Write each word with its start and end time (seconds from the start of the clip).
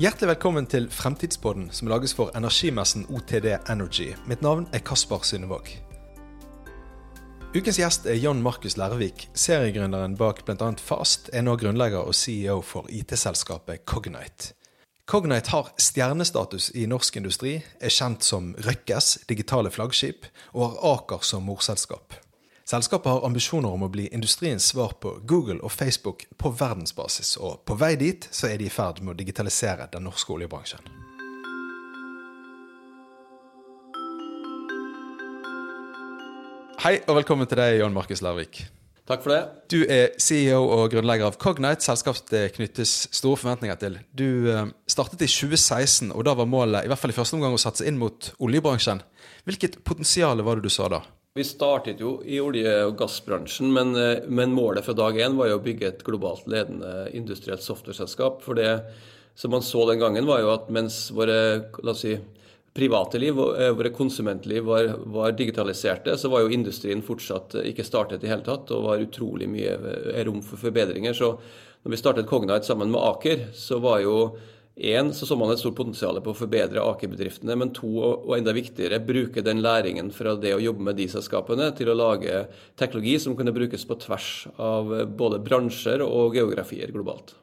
Hjertelig 0.00 0.28
velkommen 0.30 0.64
til 0.64 0.86
Fremtidspodden, 0.88 1.66
som 1.68 1.90
lages 1.92 2.14
for 2.16 2.30
energimessen 2.32 3.02
OTD 3.12 3.50
Energy. 3.68 4.14
Mitt 4.24 4.40
navn 4.40 4.64
er 4.72 4.80
Kaspar 4.80 5.20
Synnevåg. 5.28 5.68
Ukens 7.52 7.76
gjest 7.76 8.08
er 8.08 8.16
John 8.16 8.40
Markus 8.40 8.78
Lærvik, 8.80 9.26
seriegründeren 9.36 10.16
bak 10.16 10.40
bl.a. 10.48 10.70
Fast, 10.80 11.28
er 11.36 11.44
nå 11.44 11.58
grunnlegger 11.60 12.08
og 12.08 12.16
CEO 12.16 12.62
for 12.64 12.88
IT-selskapet 12.88 13.84
Cognite. 13.84 14.54
Cognite 15.04 15.52
har 15.52 15.68
stjernestatus 15.76 16.70
i 16.72 16.88
norsk 16.88 17.20
industri, 17.20 17.58
er 17.60 17.92
kjent 17.92 18.24
som 18.24 18.54
Røkkes 18.64 19.18
digitale 19.28 19.70
flaggskip, 19.70 20.24
og 20.56 20.70
har 20.70 20.94
Aker 20.94 21.20
som 21.20 21.44
morselskap. 21.44 22.16
Selskapet 22.72 23.10
har 23.12 23.24
ambisjoner 23.26 23.68
om 23.68 23.82
å 23.84 23.90
bli 23.92 24.06
industriens 24.16 24.64
svar 24.70 24.94
på 25.04 25.10
Google 25.28 25.58
og 25.60 25.74
Facebook 25.74 26.22
på 26.40 26.54
verdensbasis, 26.56 27.34
og 27.36 27.66
på 27.68 27.76
vei 27.76 27.98
dit 28.00 28.24
så 28.32 28.48
er 28.48 28.62
de 28.62 28.70
i 28.70 28.72
ferd 28.72 29.02
med 29.02 29.12
å 29.12 29.18
digitalisere 29.18 29.90
den 29.92 30.06
norske 30.08 30.32
oljebransjen. 30.32 30.80
Hei 36.80 36.96
og 37.04 37.20
velkommen 37.20 37.50
til 37.50 37.60
deg, 37.60 37.76
John 37.82 37.92
Markus 37.92 38.24
Lærvik. 38.24 38.64
Takk 39.04 39.20
for 39.20 39.34
det. 39.34 39.44
Du 39.68 39.82
er 39.84 40.16
CEO 40.16 40.64
og 40.64 40.88
grunnlegger 40.94 41.28
av 41.28 41.36
Cognite, 41.42 41.84
selskap 41.84 42.24
det 42.32 42.46
knyttes 42.56 43.02
store 43.12 43.36
forventninger 43.36 43.84
til. 43.84 44.00
Du 44.16 44.48
eh, 44.48 44.68
startet 44.88 45.20
i 45.20 45.28
2016, 45.28 46.08
og 46.08 46.24
da 46.24 46.40
var 46.40 46.48
målet 46.48 46.86
i 46.86 46.88
hvert 46.88 47.04
fall 47.04 47.12
i 47.12 47.20
første 47.20 47.36
omgang 47.36 47.52
å 47.52 47.60
satse 47.60 47.84
inn 47.84 48.00
mot 48.00 48.32
oljebransjen. 48.40 49.04
Hvilket 49.44 49.82
potensial 49.84 50.40
var 50.40 50.56
det 50.56 50.70
du 50.70 50.72
så 50.72 50.88
da? 50.88 51.04
Vi 51.34 51.44
startet 51.44 52.00
jo 52.00 52.18
i 52.28 52.36
olje- 52.44 52.82
og 52.84 52.98
gassbransjen, 53.00 53.70
men, 53.72 53.94
eh, 53.96 54.20
men 54.28 54.52
målet 54.52 54.84
fra 54.84 54.92
dag 54.92 55.16
én 55.16 55.36
var 55.36 55.48
jo 55.48 55.58
å 55.58 55.64
bygge 55.64 55.86
et 55.88 56.04
globalt 56.04 56.44
ledende 56.46 57.08
industrielt 57.14 57.62
softwareselskap. 57.62 58.42
For 58.42 58.52
det 58.52 58.84
som 59.34 59.50
man 59.50 59.62
så 59.62 59.86
den 59.88 59.98
gangen, 59.98 60.26
var 60.26 60.40
jo 60.40 60.52
at 60.52 60.68
mens 60.68 61.10
våre 61.10 61.70
la 61.82 61.90
oss 61.92 62.00
si, 62.00 62.18
private 62.74 63.18
liv, 63.18 63.38
eh, 63.38 63.72
våre 63.72 63.88
konsumentliv 63.88 64.62
var, 64.62 64.94
var, 65.06 65.32
digitaliserte, 65.32 66.18
så 66.18 66.28
var 66.28 66.40
jo 66.40 66.52
industrien 66.52 67.00
fortsatt 67.00 67.64
ikke 67.64 67.84
startet 67.84 68.24
i 68.24 68.28
hele 68.28 68.44
tatt, 68.44 68.70
og 68.70 68.84
var 68.84 68.98
utrolig 68.98 69.48
mye 69.48 69.72
eh, 70.12 70.24
rom 70.24 70.42
for 70.42 70.58
forbedringer. 70.58 71.14
Så 71.14 71.38
når 71.82 71.90
vi 71.90 71.96
startet 71.96 72.26
Cognite 72.26 72.64
sammen 72.64 72.90
med 72.90 73.00
Aker, 73.00 73.48
så 73.54 73.80
var 73.80 74.00
jo 74.00 74.36
én, 74.76 75.12
så 75.12 75.26
så 75.26 75.36
man 75.36 75.52
et 75.52 75.60
stort 75.60 75.76
potensial 75.76 76.16
på 76.24 76.32
å 76.32 76.36
forbedre 76.36 76.80
Aker-bedriftene, 76.80 77.56
men 77.58 77.74
to, 77.76 77.90
og 78.00 78.32
enda 78.36 78.54
viktigere, 78.56 79.02
bruke 79.04 79.44
den 79.44 79.60
læringen 79.64 80.08
fra 80.14 80.34
det 80.40 80.54
å 80.56 80.62
jobbe 80.62 80.86
med 80.88 80.96
de 80.96 81.08
selskapene 81.12 81.68
til 81.76 81.92
å 81.92 81.98
lage 81.98 82.46
teknologi 82.80 83.18
som 83.20 83.36
kunne 83.36 83.54
brukes 83.54 83.84
på 83.88 83.98
tvers 84.00 84.30
av 84.56 84.94
både 85.18 85.42
bransjer 85.44 86.04
og 86.06 86.38
geografier 86.38 86.92
globalt. 86.94 87.34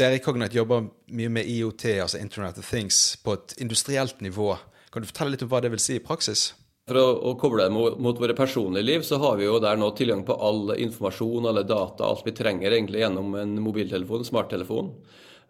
Dere 0.00 0.16
i 0.16 0.22
Cognite 0.24 0.56
jobber 0.56 0.86
mye 1.12 1.32
med 1.32 1.48
IOT, 1.50 1.84
altså 2.00 2.20
Internet 2.22 2.60
of 2.62 2.68
Things, 2.70 3.18
på 3.24 3.36
et 3.36 3.56
industrielt 3.60 4.22
nivå. 4.24 4.54
Kan 4.90 5.02
du 5.02 5.10
fortelle 5.10 5.34
litt 5.34 5.44
om 5.44 5.50
hva 5.52 5.60
det 5.60 5.72
vil 5.74 5.82
si 5.82 5.98
i 5.98 6.04
praksis? 6.04 6.50
For 6.88 6.98
å, 6.98 7.08
å 7.28 7.36
koble 7.38 7.66
det 7.66 7.74
mot, 7.74 7.98
mot, 8.02 8.18
våre 8.18 8.34
personlige 8.34 8.86
liv, 8.86 9.02
så 9.06 9.20
har 9.22 9.36
vi 9.38 9.44
jo 9.44 9.60
der 9.62 9.76
nå 9.78 9.92
tilgang 9.98 10.24
på 10.26 10.34
all 10.34 10.72
informasjon, 10.74 11.46
alle 11.46 11.62
data, 11.68 12.08
alt 12.08 12.24
vi 12.26 12.34
trenger 12.34 12.72
egentlig 12.72 13.04
gjennom 13.04 13.36
en 13.38 13.52
mobiltelefon, 13.62 14.24
smarttelefon. 14.26 14.94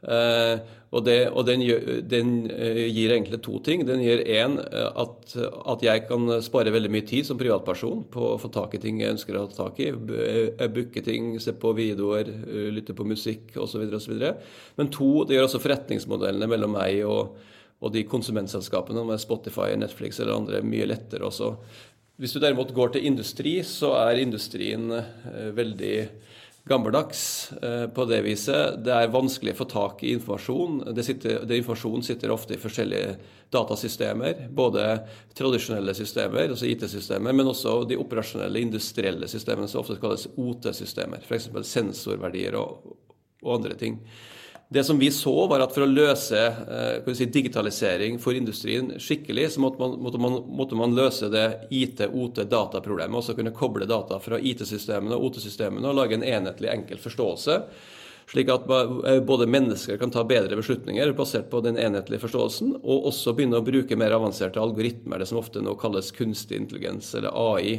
Eh, 0.00 0.60
og, 0.90 1.04
det, 1.04 1.16
og 1.28 1.44
den, 1.44 1.62
den, 2.08 2.30
eh, 2.50 2.86
gir 2.88 3.12
egentlig 3.12 3.40
to 3.44 3.58
ting. 3.64 3.84
Den 3.86 4.00
gir 4.02 4.22
én 4.24 4.56
eh, 4.62 4.86
at, 4.88 5.34
at, 5.36 5.84
jeg 5.84 6.06
kan 6.08 6.32
spare 6.44 6.72
veldig 6.72 6.90
mye 6.92 7.06
tid 7.08 7.28
som 7.28 7.38
privatperson 7.40 8.06
på 8.12 8.32
å 8.32 8.38
få 8.40 8.50
tak 8.54 8.74
i 8.76 8.82
ting 8.82 9.02
jeg 9.02 9.16
ønsker 9.16 9.36
å 9.36 9.46
ta 9.50 9.66
tak 9.66 9.82
i. 9.84 9.90
Booke 9.92 11.04
ting, 11.04 11.34
se 11.42 11.52
på 11.52 11.74
videoer, 11.76 12.32
lytte 12.72 12.96
på 12.96 13.06
musikk 13.08 13.58
osv. 13.60 13.86
Men 14.80 14.92
to, 14.92 15.12
det 15.28 15.36
gjør 15.36 15.50
også 15.50 15.64
forretningsmodellene 15.66 16.50
mellom 16.50 16.78
meg 16.78 17.04
og 17.08 17.38
og 17.80 17.94
de 17.94 18.02
konsumentselskapene 18.04 19.00
med 19.08 19.16
Spotify, 19.22 19.70
Netflix 19.80 20.18
eller 20.20 20.34
andre 20.36 20.58
mye 20.60 20.84
lettere 20.84 21.24
også. 21.24 21.54
Hvis 22.20 22.34
du 22.36 22.42
derimot 22.42 22.74
går 22.76 22.90
til 22.92 23.06
industri, 23.08 23.54
så 23.64 23.94
er 24.02 24.20
industrien 24.20 24.84
veldig 25.56 25.94
gammeldags 26.70 27.53
eh, 27.62 27.86
på 27.91 28.04
det 28.06 28.20
viset. 28.22 28.78
Det 28.84 28.94
er 28.94 29.10
vanskelig 29.10 29.56
å 29.56 29.58
få 29.58 29.66
tak 29.70 30.04
i 30.06 30.12
informasjon. 30.14 30.81
Det, 30.94 31.04
sitter, 31.04 31.42
det 31.44 31.58
informasjon 31.58 32.04
sitter 32.06 32.31
ofte 32.31 32.54
i 32.54 32.60
forskjellige 32.62 33.16
datasystemer. 33.50 34.44
Både 34.54 34.84
tradisjonelle 35.34 35.94
systemer, 35.98 36.47
altså 36.53 36.69
IT-systemer, 36.70 37.34
men 37.34 37.50
også 37.50 37.81
de 37.91 37.98
operasjonelle 37.98 38.62
industrielle 38.62 39.28
systemene 39.31 39.66
som 39.70 39.82
ofte 39.82 39.98
kalles 40.03 40.28
OT-systemer. 40.38 41.26
F.eks. 41.26 41.50
sensorverdier 41.66 42.58
og, 42.60 42.94
og 43.42 43.56
andre 43.58 43.75
ting. 43.81 43.98
Det 44.72 44.84
som 44.84 44.98
vi 44.98 45.10
så, 45.10 45.47
var 45.50 45.64
at 45.64 45.72
for 45.75 45.82
å 45.82 45.91
løse 45.91 46.38
eh, 46.38 47.14
si, 47.19 47.26
digitalisering 47.26 48.20
for 48.22 48.36
industrien 48.38 48.92
skikkelig, 49.03 49.48
så 49.50 49.62
måtte 49.64 49.81
man, 49.82 49.97
måtte 49.98 50.20
man, 50.22 50.36
måtte 50.47 50.76
man 50.78 50.92
løse 50.94 51.26
det 51.32 51.47
IT-OT-dataproblemet. 51.75 53.16
Også 53.19 53.34
kunne 53.34 53.50
koble 53.50 53.88
data 53.91 54.20
fra 54.22 54.38
IT-systemene 54.38 55.16
og 55.16 55.26
OT-systemene 55.26 55.91
og 55.91 55.98
lage 55.98 56.14
en 56.14 56.22
enhetlig, 56.22 56.70
enkel 56.70 57.03
forståelse. 57.03 57.56
Slik 58.31 58.53
at 58.54 58.70
eh, 58.70 59.19
både 59.26 59.50
mennesker 59.50 59.98
kan 59.98 60.14
ta 60.14 60.22
bedre 60.22 60.60
beslutninger 60.62 61.16
basert 61.19 61.50
på 61.50 61.64
den 61.66 61.75
enhetlige 61.75 62.22
forståelsen, 62.28 62.76
og 62.78 63.10
også 63.10 63.34
begynne 63.34 63.58
å 63.58 63.66
bruke 63.66 63.98
mer 63.98 64.14
avanserte 64.14 64.62
algoritmer, 64.62 65.19
det 65.19 65.26
som 65.32 65.42
ofte 65.42 65.64
nå 65.66 65.75
kalles 65.82 66.12
kunstig 66.14 66.62
intelligens, 66.62 67.10
eller 67.19 67.34
AI, 67.34 67.75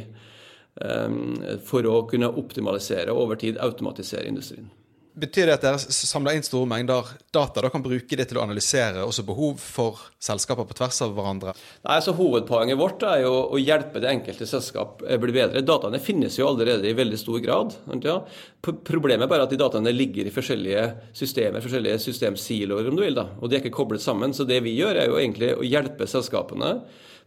eh, 0.76 1.18
for 1.64 1.88
å 1.88 2.04
kunne 2.12 2.34
optimalisere 2.36 3.16
og 3.16 3.24
over 3.24 3.40
tid 3.46 3.64
automatisere 3.64 4.28
industrien. 4.28 4.68
Betyr 5.12 5.50
det 5.50 5.54
at 5.58 5.64
dere 5.66 5.92
samler 5.92 6.38
inn 6.38 6.44
store 6.46 6.64
mengder 6.68 7.08
data? 7.34 7.60
Da 7.60 7.68
kan 7.68 7.82
bruke 7.84 8.16
det 8.16 8.24
til 8.30 8.38
å 8.40 8.44
analysere 8.46 9.02
også 9.04 9.24
behov 9.28 9.58
for 9.60 10.00
selskaper 10.22 10.64
på 10.64 10.76
tvers 10.78 11.02
av 11.04 11.12
hverandre? 11.12 11.52
Nei, 11.84 11.98
så 12.00 12.14
Hovedpoenget 12.16 12.78
vårt 12.80 13.04
er 13.04 13.26
jo 13.26 13.34
å 13.52 13.60
hjelpe 13.60 14.00
det 14.00 14.08
enkelte 14.08 14.48
selskap 14.48 15.04
bli 15.04 15.34
bedre. 15.36 15.60
Dataene 15.68 16.00
finnes 16.00 16.38
jo 16.40 16.48
allerede 16.48 16.88
i 16.88 16.96
veldig 16.96 17.20
stor 17.20 17.42
grad. 17.44 17.76
Ja. 18.00 18.22
Problemet 18.64 19.26
er 19.26 19.32
bare 19.34 19.44
at 19.44 19.52
de 19.52 19.60
dataene 19.60 19.92
ligger 19.92 20.30
i 20.30 20.32
forskjellige 20.32 20.88
systemer, 21.18 21.60
forskjellige 21.60 22.00
systemsiloer, 22.06 22.88
om 22.88 22.96
du 22.96 23.04
vil. 23.04 23.18
da, 23.20 23.28
Og 23.40 23.50
de 23.50 23.58
er 23.58 23.66
ikke 23.66 23.76
koblet 23.82 24.04
sammen. 24.04 24.32
Så 24.32 24.48
det 24.48 24.62
vi 24.64 24.78
gjør, 24.78 24.96
er 24.96 25.12
jo 25.12 25.18
egentlig 25.20 25.52
å 25.58 25.66
hjelpe 25.66 26.08
selskapene. 26.08 26.78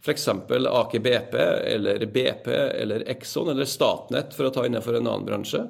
F.eks. 0.02 0.26
Aker 0.26 1.04
BP 1.06 1.36
eller 1.70 2.02
BP 2.10 2.50
eller 2.50 3.06
Exxon 3.14 3.54
eller 3.54 3.68
Statnett, 3.70 4.34
for 4.34 4.50
å 4.50 4.52
ta 4.54 4.66
innenfor 4.66 4.98
en 4.98 5.06
annen 5.06 5.28
bransje 5.28 5.68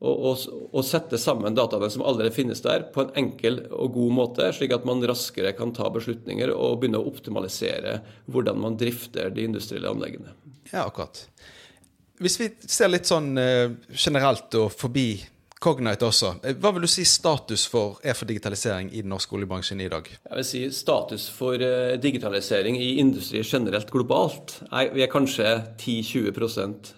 og, 0.00 0.20
og, 0.24 0.44
og, 0.72 0.84
sette 0.86 1.18
sammen 1.20 1.56
dataene 1.56 1.90
som 1.92 2.04
allerede 2.06 2.32
finnes 2.32 2.62
der, 2.64 2.86
på 2.92 3.04
en 3.04 3.10
enkel 3.20 3.60
og 3.68 3.92
god 3.98 4.14
måte, 4.16 4.46
slik 4.56 4.72
at 4.72 4.86
man 4.88 5.04
raskere 5.04 5.52
kan 5.56 5.74
ta 5.76 5.90
beslutninger 5.92 6.52
og 6.54 6.78
begynne 6.80 7.02
å 7.02 7.08
optimalisere 7.10 7.98
hvordan 8.32 8.62
man 8.62 8.78
drifter 8.80 9.28
de 9.34 9.44
industrielle 9.44 9.90
anleggene. 9.92 10.32
Ja, 10.70 10.86
akkurat. 10.86 11.26
Hvis 12.20 12.38
vi 12.40 12.48
ser 12.64 12.88
litt 12.92 13.08
sånn 13.08 13.34
uh, 13.36 13.72
generelt 13.92 14.56
og 14.60 14.72
forbi 14.76 15.12
Cognite 15.60 16.06
også, 16.08 16.30
eh, 16.48 16.54
hva 16.56 16.70
vil 16.72 16.86
du 16.86 16.88
si 16.88 17.02
status 17.04 17.66
for, 17.68 17.98
er 18.00 18.16
for 18.16 18.28
digitalisering 18.28 18.88
i 18.94 19.02
den 19.04 19.12
norske 19.12 19.36
oljebransjen 19.36 19.82
i 19.84 19.90
dag? 19.92 20.06
Jeg 20.08 20.38
vil 20.38 20.46
si 20.48 20.62
Status 20.72 21.26
for 21.36 21.60
uh, 21.60 21.98
digitalisering 22.00 22.78
i 22.80 22.94
industri 23.02 23.42
generelt 23.44 23.92
globalt 23.92 24.62
vi 24.94 25.04
er 25.04 25.12
kanskje 25.12 25.50
10-20% 25.76 26.94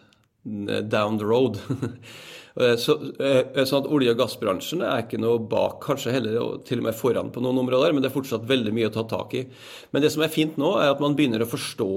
down 0.90 1.18
the 1.18 1.26
road. 1.26 1.58
Eh, 2.60 2.76
så, 2.76 2.98
eh, 3.18 3.64
sånn 3.64 3.84
at 3.84 3.90
Olje- 3.90 4.12
og 4.12 4.20
gassbransjen 4.20 4.82
er 4.84 5.04
ikke 5.04 5.20
noe 5.20 5.40
bak, 5.40 5.80
kanskje 5.80 6.12
heller 6.12 6.58
til 6.66 6.82
og 6.82 6.84
med 6.84 6.98
foran 6.98 7.32
på 7.32 7.40
noen 7.40 7.62
områder, 7.64 7.92
men 7.92 8.02
det 8.02 8.10
er 8.10 8.20
fortsatt 8.20 8.46
veldig 8.48 8.72
mye 8.76 8.90
å 8.90 8.94
ta 8.94 9.04
tak 9.08 9.34
i. 9.34 9.46
Men 9.92 10.02
det 10.02 10.12
som 10.12 10.22
er 10.22 10.28
fint 10.28 10.56
nå, 10.60 10.76
er 10.80 10.92
at 10.92 11.00
man 11.00 11.16
begynner 11.16 11.44
å 11.44 11.48
forstå 11.48 11.90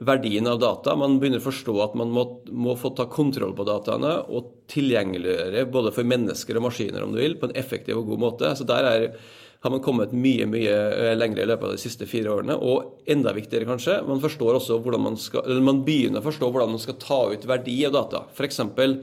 verdien 0.00 0.46
av 0.48 0.60
data. 0.60 0.94
Man 0.96 1.18
begynner 1.20 1.42
å 1.42 1.48
forstå 1.48 1.74
at 1.84 1.94
man 1.98 2.12
må, 2.14 2.24
må 2.48 2.76
få 2.78 2.94
ta 2.96 3.06
kontroll 3.10 3.52
på 3.56 3.66
dataene 3.68 4.14
og 4.32 4.66
tilgjengeliggjøre 4.72 5.66
både 5.72 5.92
for 5.92 6.08
mennesker 6.08 6.56
og 6.56 6.68
maskiner, 6.68 7.04
om 7.04 7.12
du 7.12 7.20
vil, 7.20 7.36
på 7.40 7.50
en 7.50 7.56
effektiv 7.58 8.00
og 8.00 8.08
god 8.12 8.22
måte. 8.22 8.52
Så 8.56 8.64
der 8.68 8.88
er, 8.88 9.06
har 9.60 9.74
man 9.74 9.82
kommet 9.84 10.14
mye 10.16 10.46
mye 10.48 10.76
eh, 10.94 11.16
lenger 11.18 11.42
i 11.42 11.48
løpet 11.50 11.68
av 11.68 11.74
de 11.76 11.82
siste 11.82 12.08
fire 12.08 12.32
årene. 12.32 12.56
Og 12.56 13.10
enda 13.12 13.34
viktigere, 13.36 13.68
kanskje, 13.68 14.00
man 14.08 14.22
man 15.04 15.20
skal, 15.20 15.60
man 15.60 15.82
begynner 15.84 16.22
å 16.22 16.28
forstå 16.30 16.48
hvordan 16.48 16.76
man 16.76 16.84
skal 16.84 17.00
ta 17.00 17.20
ut 17.34 17.44
verdi 17.48 17.82
av 17.88 17.98
data. 17.98 18.24
For 18.36 18.48
eksempel, 18.48 19.02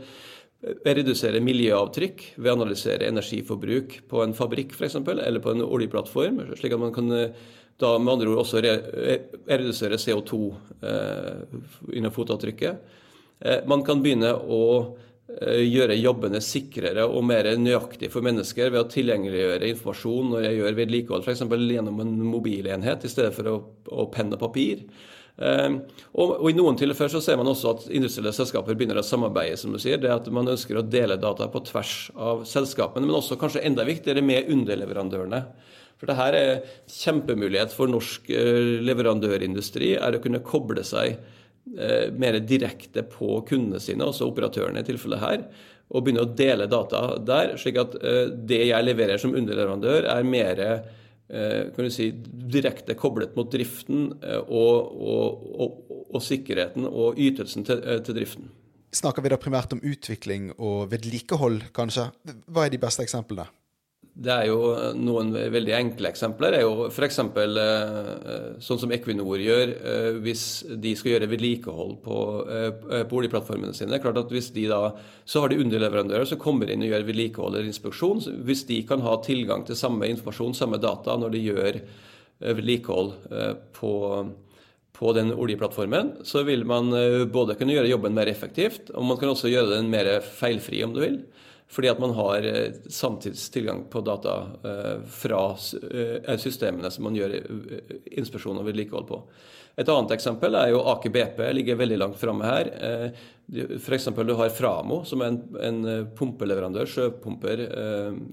redusere 0.62 1.40
miljøavtrykk 1.46 2.24
ved 2.40 2.50
å 2.50 2.56
analysere 2.58 3.08
energiforbruk 3.12 4.00
på 4.10 4.24
en 4.24 4.34
fabrikk 4.38 4.74
f.eks., 4.74 4.98
eller 4.98 5.42
på 5.44 5.54
en 5.54 5.66
oljeplattform, 5.66 6.42
slik 6.58 6.74
at 6.74 6.82
man 6.82 6.96
kan 6.96 7.14
eh, 7.14 7.44
da 7.78 7.98
med 8.02 8.14
andre 8.16 8.32
ord 8.32 8.42
også 8.42 8.62
re 8.66 8.72
redusere 9.46 10.00
CO2 10.02 10.40
eh, 10.82 11.60
innen 11.94 12.14
fotavtrykket. 12.14 12.96
Eh, 13.40 13.60
man 13.70 13.84
kan 13.86 14.02
begynne 14.02 14.32
å 14.34 14.64
eh, 15.30 15.62
gjøre 15.62 16.00
jobbene 16.00 16.42
sikrere 16.42 17.06
og 17.06 17.28
mer 17.30 17.52
nøyaktig 17.60 18.10
for 18.14 18.26
mennesker 18.26 18.74
ved 18.74 18.82
å 18.82 18.90
tilgjengeliggjøre 18.96 19.70
informasjon 19.76 20.34
når 20.34 20.48
jeg 20.48 20.58
gjør 20.62 20.80
vedlikehold, 20.82 21.28
f.eks. 21.28 21.46
gjennom 21.46 22.02
en 22.02 22.18
mobilenhet 22.34 23.06
i 23.06 23.14
stedet 23.14 23.36
for 23.38 23.52
å, 23.52 23.60
å 23.94 24.10
penne 24.14 24.42
papir. 24.42 24.88
Ehm, 25.38 25.82
og, 26.18 26.32
og, 26.40 26.48
I 26.50 26.56
noen 26.58 26.78
tilfeller 26.80 27.12
så 27.14 27.22
ser 27.22 27.38
man 27.38 27.50
også 27.52 27.74
at 27.76 27.88
industrielle 27.94 28.34
selskaper 28.34 28.78
begynner 28.78 28.98
å 29.02 29.06
samarbeide. 29.06 29.58
som 29.58 29.74
du 29.74 29.80
sier, 29.82 30.00
det 30.02 30.10
at 30.10 30.30
Man 30.34 30.50
ønsker 30.50 30.80
å 30.80 30.86
dele 30.86 31.20
data 31.22 31.48
på 31.48 31.62
tvers 31.68 32.12
av 32.16 32.44
selskapene, 32.46 33.06
men 33.06 33.20
også 33.20 33.38
kanskje 33.38 33.64
enda 33.66 33.86
viktigere 33.86 34.24
med 34.26 34.50
underleverandørene. 34.50 35.44
For 35.98 36.10
det 36.10 36.18
her 36.18 36.34
er 36.38 36.60
kjempemulighet 36.94 37.74
for 37.74 37.90
norsk 37.90 38.30
leverandørindustri, 38.86 39.96
er 39.98 40.18
å 40.18 40.22
kunne 40.22 40.44
koble 40.46 40.84
seg 40.86 41.18
mer 42.22 42.38
direkte 42.48 43.02
på 43.04 43.42
kundene 43.50 43.82
sine, 43.82 44.06
altså 44.06 44.28
operatørene 44.30 44.84
i 44.84 44.88
tilfellet 44.88 45.20
her, 45.20 45.42
og 45.90 46.06
begynne 46.06 46.22
å 46.24 46.30
dele 46.38 46.68
data 46.70 47.18
der, 47.18 47.56
slik 47.58 47.80
at 47.82 47.98
det 48.48 48.62
jeg 48.70 48.86
leverer 48.86 49.20
som 49.20 49.34
underleverandør, 49.36 50.06
er 50.14 50.30
mer 50.30 50.62
kan 51.28 51.84
du 51.84 51.92
si, 51.92 52.06
direkte 52.56 52.96
koblet 52.96 53.34
mot 53.36 53.50
driften 53.52 54.14
og, 54.48 54.94
og, 54.96 55.42
og, 55.60 55.98
og 56.16 56.24
sikkerheten 56.24 56.88
og 56.88 57.20
ytelsen 57.20 57.68
til, 57.68 57.82
til 58.08 58.16
driften. 58.16 58.48
Snakker 58.96 59.26
vi 59.26 59.34
da 59.34 59.38
primært 59.42 59.76
om 59.76 59.82
utvikling 59.84 60.54
og 60.56 60.88
vedlikehold, 60.94 61.66
kanskje? 61.76 62.08
Hva 62.48 62.64
er 62.66 62.72
de 62.72 62.80
beste 62.80 63.04
eksemplene? 63.04 63.50
Det 64.18 64.32
er 64.34 64.48
jo 64.50 64.72
noen 64.98 65.30
veldig 65.54 65.74
enkle 65.78 66.10
eksempler. 66.10 66.56
Det 66.56 66.62
er 66.62 66.66
jo 66.66 66.88
F.eks. 66.88 67.20
Eh, 67.22 68.08
sånn 68.66 68.80
som 68.82 68.94
Equinor 68.96 69.44
gjør 69.44 69.74
eh, 69.76 70.18
hvis 70.24 70.46
de 70.74 70.96
skal 70.98 71.14
gjøre 71.14 71.30
vedlikehold 71.30 71.94
på, 72.02 72.18
eh, 72.50 73.04
på 73.06 73.20
oljeplattformene 73.20 73.78
sine. 73.78 73.92
Det 73.94 74.00
er 74.00 74.06
klart 74.08 74.24
at 74.24 74.34
hvis 74.34 74.50
de 74.56 74.66
da, 74.72 74.82
Så 75.28 75.44
har 75.44 75.54
de 75.54 75.60
underleverandører 75.62 76.26
som 76.26 76.42
kommer 76.42 76.72
inn 76.72 76.82
og 76.82 76.90
gjør 76.90 77.06
vedlikehold 77.12 77.60
eller 77.60 77.70
inspeksjon. 77.70 78.26
Hvis 78.48 78.66
de 78.72 78.82
kan 78.90 79.06
ha 79.06 79.20
tilgang 79.22 79.68
til 79.68 79.78
samme 79.78 80.10
informasjon, 80.10 80.58
samme 80.58 80.82
data, 80.82 81.18
når 81.20 81.38
de 81.38 81.46
gjør 81.46 81.82
vedlikehold 82.58 83.16
på 83.78 83.94
på 84.98 85.14
den 85.14 85.30
oljeplattformen, 85.34 86.16
så 86.26 86.42
vil 86.48 86.64
man 86.68 86.90
eh, 86.98 87.26
både 87.30 87.58
kunne 87.58 87.76
gjøre 87.76 87.92
jobben 87.92 88.16
mer 88.18 88.30
effektivt, 88.32 88.90
og 88.96 89.06
man 89.06 89.20
kan 89.22 89.34
også 89.34 89.52
gjøre 89.52 89.76
den 89.76 89.92
mer 89.94 90.10
feilfri, 90.26 90.82
om 90.86 90.96
du 90.96 91.04
vil. 91.04 91.20
Fordi 91.68 91.90
at 91.92 92.00
man 92.00 92.16
har 92.16 92.46
eh, 92.48 92.78
samtidstilgang 92.90 93.86
på 93.92 94.02
data 94.06 94.38
eh, 94.64 94.98
fra 95.12 95.42
systemene 95.58 96.92
som 96.94 97.08
man 97.10 97.18
gjør 97.18 97.36
inspeksjon 98.18 98.60
og 98.62 98.70
vedlikehold 98.70 99.08
på. 99.10 99.22
Et 99.78 99.90
annet 99.94 100.16
eksempel 100.16 100.56
er 100.58 100.72
jo 100.72 100.86
Aker 100.90 101.12
BP, 101.14 101.42
ligger 101.54 101.78
veldig 101.78 102.00
langt 102.02 102.18
framme 102.18 102.48
her. 102.48 102.72
F.eks. 103.78 104.08
du 104.10 104.34
har 104.40 104.50
Framo, 104.50 105.04
som 105.06 105.22
er 105.22 105.36
en, 105.68 105.84
pumpeleverandør, 106.18 106.90
sjøpumper, 106.90 107.62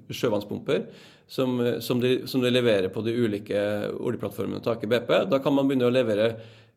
sjøvannspumper 0.08 0.86
som, 1.26 1.81
som, 1.84 2.00
de, 2.00 2.14
som, 2.26 2.40
de, 2.40 2.50
leverer 2.50 2.88
på 2.88 3.04
de 3.04 3.12
ulike 3.12 3.60
oljeplattformene 4.00 4.62
til 4.64 4.72
Aker 4.72 4.90
BP. 4.94 5.12
Da 5.32 5.42
kan 5.44 5.56
man 5.56 5.69
begynne 5.69 5.90
å 5.90 5.94
levere 5.94 6.31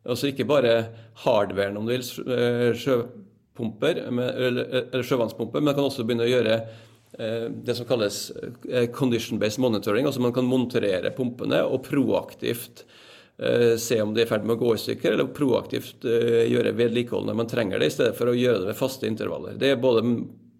altså 0.07 0.29
ikke 0.31 0.47
bare 0.47 0.73
hardwaren, 1.23 1.77
om 1.77 1.87
du 1.87 1.93
vil, 1.95 2.05
eh, 2.31 2.71
sjøpumper, 3.57 4.03
eller, 4.07 5.03
sjøvannspumper, 5.03 5.59
men 5.59 5.71
man 5.71 5.75
kan 5.75 5.87
også 5.87 6.05
begynne 6.05 6.27
å 6.27 6.29
gjøre 6.31 6.55
eh, 7.17 7.49
det 7.49 7.75
som 7.75 7.87
kalles 7.89 8.31
eh, 8.69 8.89
condition-based 8.93 9.59
monitoring. 9.59 10.05
altså 10.05 10.21
Man 10.21 10.33
kan 10.33 10.45
monitorere 10.45 11.11
pumpene 11.11 11.63
og 11.65 11.83
proaktivt 11.83 12.85
se 13.77 13.99
om 14.01 14.15
de 14.15 14.23
er 14.23 14.25
i 14.25 14.29
ferd 14.31 14.47
med 14.49 14.55
å 14.55 14.63
gå 14.63 14.71
i 14.73 14.79
stykker, 14.81 15.13
eller 15.13 15.27
proaktivt 15.29 16.01
gjøre 16.01 16.71
vedlikehold 16.73 17.27
når 17.29 17.35
man 17.37 17.49
trenger 17.51 17.77
det, 17.77 17.91
i 17.91 17.93
stedet 17.93 18.15
for 18.17 18.31
å 18.31 18.33
gjøre 18.33 18.63
det 18.63 18.71
ved 18.71 18.79
faste 18.79 19.05
intervaller. 19.05 19.59
Det 19.61 19.75
er 19.75 19.77
både 19.77 20.01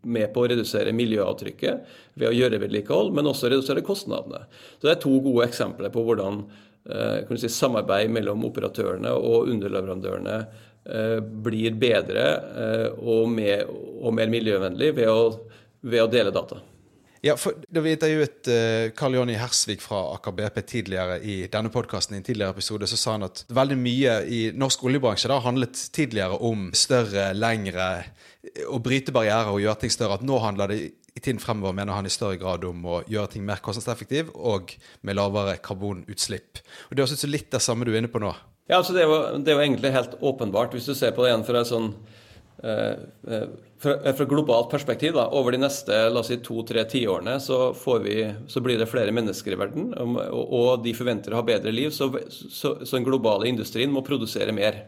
med 0.05 0.29
på 0.33 0.43
å 0.43 0.49
redusere 0.51 0.93
miljøavtrykket 0.93 1.97
ved 2.13 2.29
å 2.29 2.35
gjøre 2.35 2.59
vedlikehold, 2.61 3.15
men 3.17 3.29
også 3.29 3.49
redusere 3.51 3.81
kostnadene. 3.85 4.43
Så 4.77 4.87
Det 4.87 4.93
er 4.93 5.01
to 5.01 5.15
gode 5.25 5.47
eksempler 5.47 5.89
på 5.93 6.03
hvordan 6.05 6.43
eh, 6.89 7.35
si, 7.35 7.49
samarbeid 7.49 8.11
mellom 8.13 8.45
operatørene 8.47 9.11
og 9.17 9.51
underleverandørene 9.51 10.37
eh, 10.37 10.65
blir 11.43 11.75
bedre 11.79 12.25
eh, 12.63 12.87
og, 12.97 13.27
mer, 13.31 13.67
og, 13.67 14.11
mer, 14.15 14.31
miljøvennlig 14.31 14.93
ved 14.97 15.11
å, 15.11 15.21
ved 15.83 16.03
å 16.03 16.09
dele 16.11 16.33
data. 16.35 16.61
Ja, 17.25 17.33
for 17.35 17.57
Da 17.73 17.81
vi 17.81 17.95
intervjuet 17.95 18.47
uh, 18.47 18.91
Karl 18.95 19.17
Jonny 19.17 19.33
Hersvik 19.39 19.81
fra 19.81 20.03
Aker 20.13 20.35
BP 20.37 20.59
tidligere 20.69 21.17
i 21.25 21.37
denne 21.51 21.71
podkasten, 21.73 22.13
i 22.15 22.21
en 22.21 22.27
tidligere 22.27 22.53
episode, 22.53 22.87
så 22.87 22.99
sa 22.99 23.15
han 23.15 23.25
at 23.25 23.41
veldig 23.49 23.77
mye 23.81 24.13
i 24.29 24.41
norsk 24.55 24.85
oljebransje 24.85 25.31
da 25.31 25.39
handlet 25.43 25.81
tidligere 25.97 26.37
om 26.45 26.69
større, 26.77 27.31
lengre 27.35 27.89
å 28.69 28.79
bryte 28.79 29.15
barrierer 29.15 29.49
og 29.49 29.63
gjøre 29.63 29.81
ting 29.81 29.93
større. 29.93 30.19
At 30.21 30.27
nå 30.29 30.37
handler 30.43 30.71
det 30.71 30.79
i 31.17 31.19
tiden 31.19 31.41
fremover 31.41 31.73
mener 31.73 31.97
han 31.97 32.05
i 32.05 32.13
større 32.13 32.37
grad 32.37 32.65
om 32.67 32.85
å 32.85 33.01
gjøre 33.09 33.33
ting 33.33 33.45
mer 33.45 33.63
kostnadseffektiv 33.65 34.29
og 34.35 34.75
med 35.01 35.17
lavere 35.17 35.57
karbonutslipp. 35.65 36.61
Og 36.87 36.93
Det 36.93 37.01
er 37.01 37.07
også 37.09 37.31
litt 37.31 37.49
det 37.51 37.63
samme 37.65 37.87
du 37.87 37.95
er 37.95 38.03
inne 38.03 38.13
på 38.13 38.21
nå. 38.21 38.35
Ja, 38.67 38.81
altså 38.81 38.95
det 38.95 39.03
er, 39.05 39.11
jo, 39.11 39.39
det 39.39 39.51
er 39.51 39.57
jo 39.57 39.63
egentlig 39.63 39.93
helt 39.95 40.17
åpenbart. 40.19 40.75
Hvis 40.75 40.89
du 40.89 40.95
ser 40.95 41.15
på 41.15 41.23
det 41.23 41.31
igjen 41.31 41.47
fra 41.47 41.63
et 41.63 41.71
sånn 41.71 41.93
eh, 42.63 43.07
eh 43.27 43.47
fra, 43.77 44.13
fra 44.13 44.25
globalt 44.25 44.71
perspektiv, 44.71 45.13
da, 45.13 45.27
over 45.37 45.53
de 45.53 45.59
neste 45.61 45.93
la 46.09 46.21
oss 46.23 46.31
si, 46.31 46.39
to-tre 46.41 46.81
tiårene 46.89 47.35
så, 47.43 47.59
så 47.77 48.63
blir 48.65 48.79
det 48.79 48.89
flere 48.89 49.13
mennesker 49.13 49.53
i 49.53 49.59
verden, 49.59 49.91
og, 49.93 50.41
og 50.41 50.69
de 50.85 50.95
forventer 50.97 51.33
å 51.33 51.41
ha 51.41 51.45
bedre 51.45 51.73
liv, 51.73 51.91
så, 51.93 52.09
så, 52.33 52.79
så 52.81 52.97
den 52.97 53.05
globale 53.05 53.49
industrien 53.49 53.93
må 53.93 54.01
produsere 54.05 54.55
mer. 54.55 54.81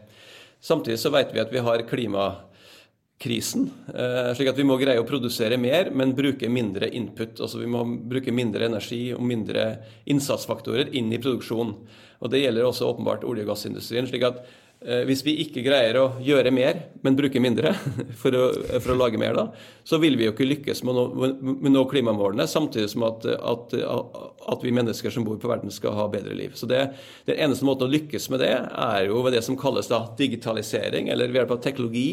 Samtidig 0.60 0.98
så 1.00 1.12
vet 1.14 1.30
vi 1.32 1.40
at 1.40 1.54
vi 1.54 1.62
har 1.64 1.86
klimakrisen. 1.88 3.70
Eh, 3.94 4.32
slik 4.36 4.50
at 4.50 4.58
vi 4.58 4.66
må 4.68 4.76
greie 4.80 5.00
å 5.00 5.08
produsere 5.08 5.56
mer, 5.60 5.94
men 5.94 6.16
bruke 6.18 6.50
mindre 6.52 6.90
input. 6.90 7.38
Altså 7.38 7.62
vi 7.62 7.70
må 7.70 7.86
bruke 7.86 8.34
mindre 8.34 8.68
energi 8.68 9.04
og 9.14 9.22
mindre 9.24 9.70
innsatsfaktorer 10.10 10.92
inn 10.98 11.14
i 11.14 11.22
produksjonen. 11.22 11.78
Og 12.20 12.32
Det 12.32 12.42
gjelder 12.42 12.66
også 12.66 12.88
åpenbart 12.90 13.24
olje- 13.24 13.46
og 13.46 13.54
gassindustrien. 13.54 14.08
slik 14.08 14.24
at 14.28 14.42
eh, 14.84 15.04
hvis 15.08 15.22
vi 15.24 15.38
ikke 15.44 15.62
greier 15.64 15.96
å 15.96 16.06
gjøre 16.20 16.52
mer, 16.52 16.82
men 17.02 17.16
bruke 17.16 17.40
mindre 17.40 17.72
for 18.20 18.36
å, 18.36 18.44
for 18.76 18.92
å 18.92 18.98
lage 18.98 19.20
mer, 19.20 19.38
da, 19.38 19.46
så 19.84 19.98
vil 20.02 20.18
vi 20.20 20.26
jo 20.28 20.34
ikke 20.34 20.48
lykkes 20.48 20.84
med 20.84 21.00
å 21.00 21.06
nå, 21.08 21.70
nå 21.72 21.84
klimamålene, 21.88 22.46
samtidig 22.50 22.90
som 22.92 23.06
at, 23.08 23.24
at, 23.24 23.72
at, 23.74 24.60
vi 24.66 24.74
mennesker 24.76 25.14
som 25.14 25.24
bor 25.24 25.40
på 25.40 25.48
verden, 25.48 25.72
skal 25.72 25.96
ha 25.96 26.10
bedre 26.12 26.36
liv. 26.36 26.52
Så 26.54 26.68
det, 26.68 26.90
Den 27.30 27.40
eneste 27.48 27.64
måten 27.68 27.88
å 27.88 27.94
lykkes 27.94 28.28
med 28.30 28.44
det, 28.44 28.52
er 28.60 29.08
jo 29.08 29.24
ved 29.24 29.38
det 29.38 29.44
som 29.46 29.58
kalles 29.60 29.88
da 29.88 30.04
digitalisering, 30.20 31.08
eller 31.08 31.32
ved 31.32 31.42
hjelp 31.42 31.56
av 31.56 31.64
teknologi 31.64 32.10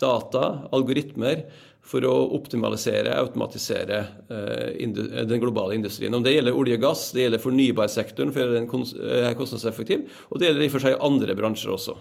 data, 0.00 0.68
algoritmer, 0.76 1.46
for 1.86 2.06
å 2.06 2.14
optimalisere, 2.36 3.14
automatisere 3.20 4.00
eh, 4.32 4.88
den 5.28 5.42
globale 5.42 5.76
industrien. 5.78 6.14
Om 6.14 6.24
det 6.24 6.34
gjelder 6.34 6.58
olje 6.58 6.78
og 6.80 6.82
gass, 6.82 7.06
det 7.14 7.26
gjelder 7.26 7.42
fornybarsektoren 7.42 8.34
for 8.34 8.42
å 8.42 8.46
gjøre 8.46 8.58
den 8.58 9.30
er 9.30 9.38
kostnadseffektiv, 9.38 10.04
og 10.30 10.40
det 10.40 10.50
gjelder 10.50 10.66
i 10.66 10.68
og 10.70 10.74
for 10.74 10.86
seg 10.86 11.00
andre 11.08 11.38
bransjer 11.38 11.74
også. 11.76 11.96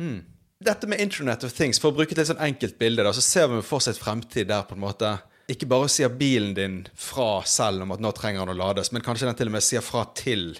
Mm. 0.00 0.20
Dette 0.62 0.86
med 0.86 1.00
Internet 1.02 1.44
of 1.48 1.54
Things, 1.56 1.80
for 1.82 1.90
å 1.90 1.96
bruke 1.96 2.14
et 2.14 2.28
sånn 2.28 2.44
enkelt 2.44 2.76
bilde, 2.78 3.02
da, 3.02 3.14
så 3.16 3.24
ser 3.24 3.48
vi 3.50 3.62
for 3.66 3.80
oss 3.80 3.90
et 3.90 3.98
fremtid 3.98 4.50
der 4.52 4.66
på 4.68 4.76
en 4.76 4.84
måte 4.84 5.16
ikke 5.50 5.66
bare 5.68 5.88
sier 5.90 6.12
bilen 6.14 6.52
din 6.54 6.76
fra 6.94 7.42
selv 7.48 7.82
om 7.84 7.96
at 7.96 8.02
nå 8.02 8.12
trenger 8.14 8.44
den 8.44 8.54
å 8.54 8.60
lades, 8.60 8.92
men 8.92 9.02
kanskje 9.04 9.26
den 9.28 9.38
til 9.40 9.50
og 9.50 9.56
med 9.56 9.64
sier 9.64 9.84
fra 9.84 10.04
til 10.16 10.52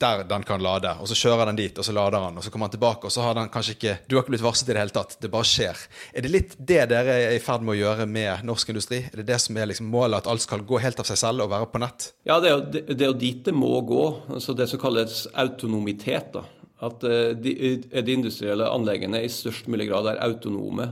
der 0.00 0.24
den 0.28 0.42
kan 0.46 0.62
lade. 0.62 0.92
Og 1.00 1.08
så 1.08 1.16
kjører 1.16 1.50
den 1.50 1.58
dit, 1.58 1.78
og 1.78 1.84
så 1.84 1.94
lader 1.94 2.18
den, 2.18 2.38
og 2.38 2.44
så 2.44 2.52
kommer 2.52 2.68
den 2.68 2.76
tilbake, 2.76 3.08
og 3.08 3.12
så 3.12 3.24
har 3.24 3.36
den 3.38 3.48
kanskje 3.52 3.76
ikke 3.76 3.94
Du 4.06 4.16
har 4.16 4.24
ikke 4.24 4.34
blitt 4.34 4.44
varslet 4.44 4.70
i 4.70 4.74
det 4.74 4.82
hele 4.82 4.94
tatt. 4.96 5.16
Det 5.20 5.30
bare 5.32 5.48
skjer. 5.48 5.86
Er 6.12 6.26
det 6.26 6.32
litt 6.32 6.56
det 6.58 6.82
dere 6.92 7.16
er 7.26 7.36
i 7.36 7.42
ferd 7.42 7.64
med 7.64 7.76
å 7.76 7.78
gjøre 7.78 8.08
med 8.10 8.44
norsk 8.48 8.74
industri? 8.74 9.02
Er 9.08 9.22
det 9.22 9.28
det 9.30 9.40
som 9.44 9.56
er 9.56 9.70
liksom 9.70 9.88
målet, 9.92 10.20
at 10.20 10.30
alt 10.32 10.44
skal 10.44 10.66
gå 10.68 10.80
helt 10.82 11.00
av 11.00 11.08
seg 11.08 11.20
selv 11.22 11.46
og 11.46 11.52
være 11.54 11.70
på 11.72 11.82
nett? 11.82 12.10
Ja, 12.28 12.40
det 12.42 12.50
er 12.50 12.56
jo, 12.56 12.84
det 12.92 13.00
er 13.00 13.10
jo 13.10 13.18
dit 13.24 13.42
det 13.46 13.56
må 13.56 13.72
gå. 13.86 14.04
Altså 14.36 14.56
det 14.56 14.68
som 14.72 14.82
kalles 14.82 15.24
autonomitet. 15.32 16.32
da. 16.36 16.44
At 16.86 17.04
eh, 17.08 17.32
de, 17.32 17.56
de 17.80 18.12
industrielle 18.12 18.68
anleggene 18.68 19.22
i 19.24 19.32
størst 19.32 19.70
mulig 19.72 19.88
grad 19.90 20.10
er 20.12 20.22
autonome. 20.26 20.90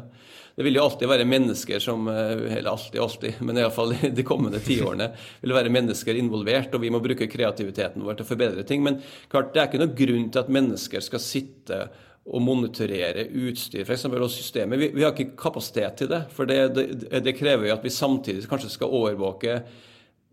Det 0.55 0.63
vil 0.63 0.79
jo 0.79 0.85
alltid 0.85 1.11
være 1.11 1.27
mennesker 1.27 1.83
som 1.83 2.07
eh, 2.09 2.57
Eller 2.59 2.71
alltid, 2.71 3.01
alltid, 3.03 3.43
men 3.43 3.59
iallfall 3.59 3.95
de 4.19 4.27
kommende 4.27 4.61
tiårene 4.63 5.11
vil 5.43 5.55
være 5.57 5.73
mennesker 5.75 6.19
involvert, 6.21 6.75
og 6.75 6.85
vi 6.85 6.93
må 6.95 7.03
bruke 7.03 7.31
kreativiteten 7.31 8.05
vår 8.07 8.19
til 8.19 8.27
å 8.27 8.31
forbedre 8.31 8.67
ting. 8.67 8.85
Men 8.87 9.01
klart, 9.33 9.53
det 9.55 9.63
er 9.63 9.71
ikke 9.71 9.83
noen 9.83 9.97
grunn 9.99 10.29
til 10.31 10.45
at 10.45 10.53
mennesker 10.59 11.05
skal 11.05 11.23
sitte 11.23 11.81
og 12.25 12.41
monitorere 12.41 13.27
utstyr 13.29 13.85
eksempel, 13.85 14.23
og 14.25 14.33
systemet. 14.33 14.81
Vi, 14.81 14.93
vi, 14.95 15.03
har 15.05 15.13
ikke 15.13 15.37
kapasitet 15.37 15.99
til 16.01 16.13
det. 16.13 16.23
For 16.33 16.49
det, 16.49 16.61
det, 16.77 16.87
det 17.27 17.35
krever 17.37 17.69
jo 17.69 17.75
at 17.75 17.85
vi 17.85 17.93
samtidig 17.93 18.47
kanskje 18.49 18.73
skal 18.73 18.95
overvåke 18.97 19.59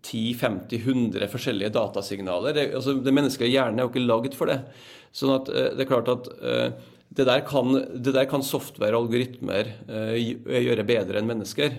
10-50-100 0.07 1.29
forskjellige 1.31 1.73
datasignaler. 1.75 2.55
Det, 2.57 2.69
altså, 2.79 2.95
det 2.97 3.13
menneskelige 3.13 3.53
hjernen 3.53 3.79
er 3.79 3.85
jo 3.85 3.93
ikke 3.93 4.07
lagd 4.07 4.37
for 4.37 4.49
det. 4.51 4.61
Sånn 5.15 5.35
at 5.35 5.51
eh, 5.51 5.69
det 5.75 5.85
er 5.85 5.91
klart 5.91 6.09
at 6.11 6.31
uh, 6.41 6.91
det 7.11 7.25
der 7.27 7.41
kan, 7.43 7.73
det 7.75 8.13
der 8.15 8.27
kan 8.29 8.43
software 8.43 8.95
og 8.95 9.09
algoritmer 9.09 9.67
eh, 9.91 10.15
gjøre 10.63 10.87
bedre 10.87 11.19
enn 11.19 11.27
mennesker. 11.27 11.73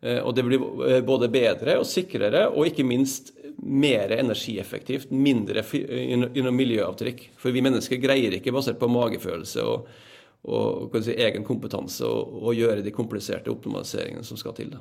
Eh, 0.00 0.20
og 0.22 0.32
det 0.36 0.46
blir 0.46 0.64
eh, 0.88 1.00
både 1.04 1.28
bedre 1.32 1.76
og 1.80 1.84
sikrere, 1.88 2.46
og 2.48 2.70
ikke 2.70 2.86
minst 2.88 3.34
mer 3.58 4.14
energieffektivt. 4.16 5.12
Mindre 5.12 5.64
miljøavtrykk. 6.56 7.24
For 7.36 7.52
vi 7.52 7.64
mennesker 7.66 8.00
greier 8.00 8.38
ikke, 8.38 8.54
basert 8.56 8.80
på 8.80 8.88
magefølelse 8.88 9.66
og, 9.68 9.90
og 10.48 10.96
si, 11.04 11.18
egen 11.20 11.44
kompetanse, 11.44 12.08
å 12.08 12.56
gjøre 12.56 12.80
de 12.86 12.94
kompliserte 12.94 13.52
optimaliseringene 13.52 14.24
som 14.24 14.40
skal 14.40 14.56
til. 14.56 14.72
Da. 14.72 14.80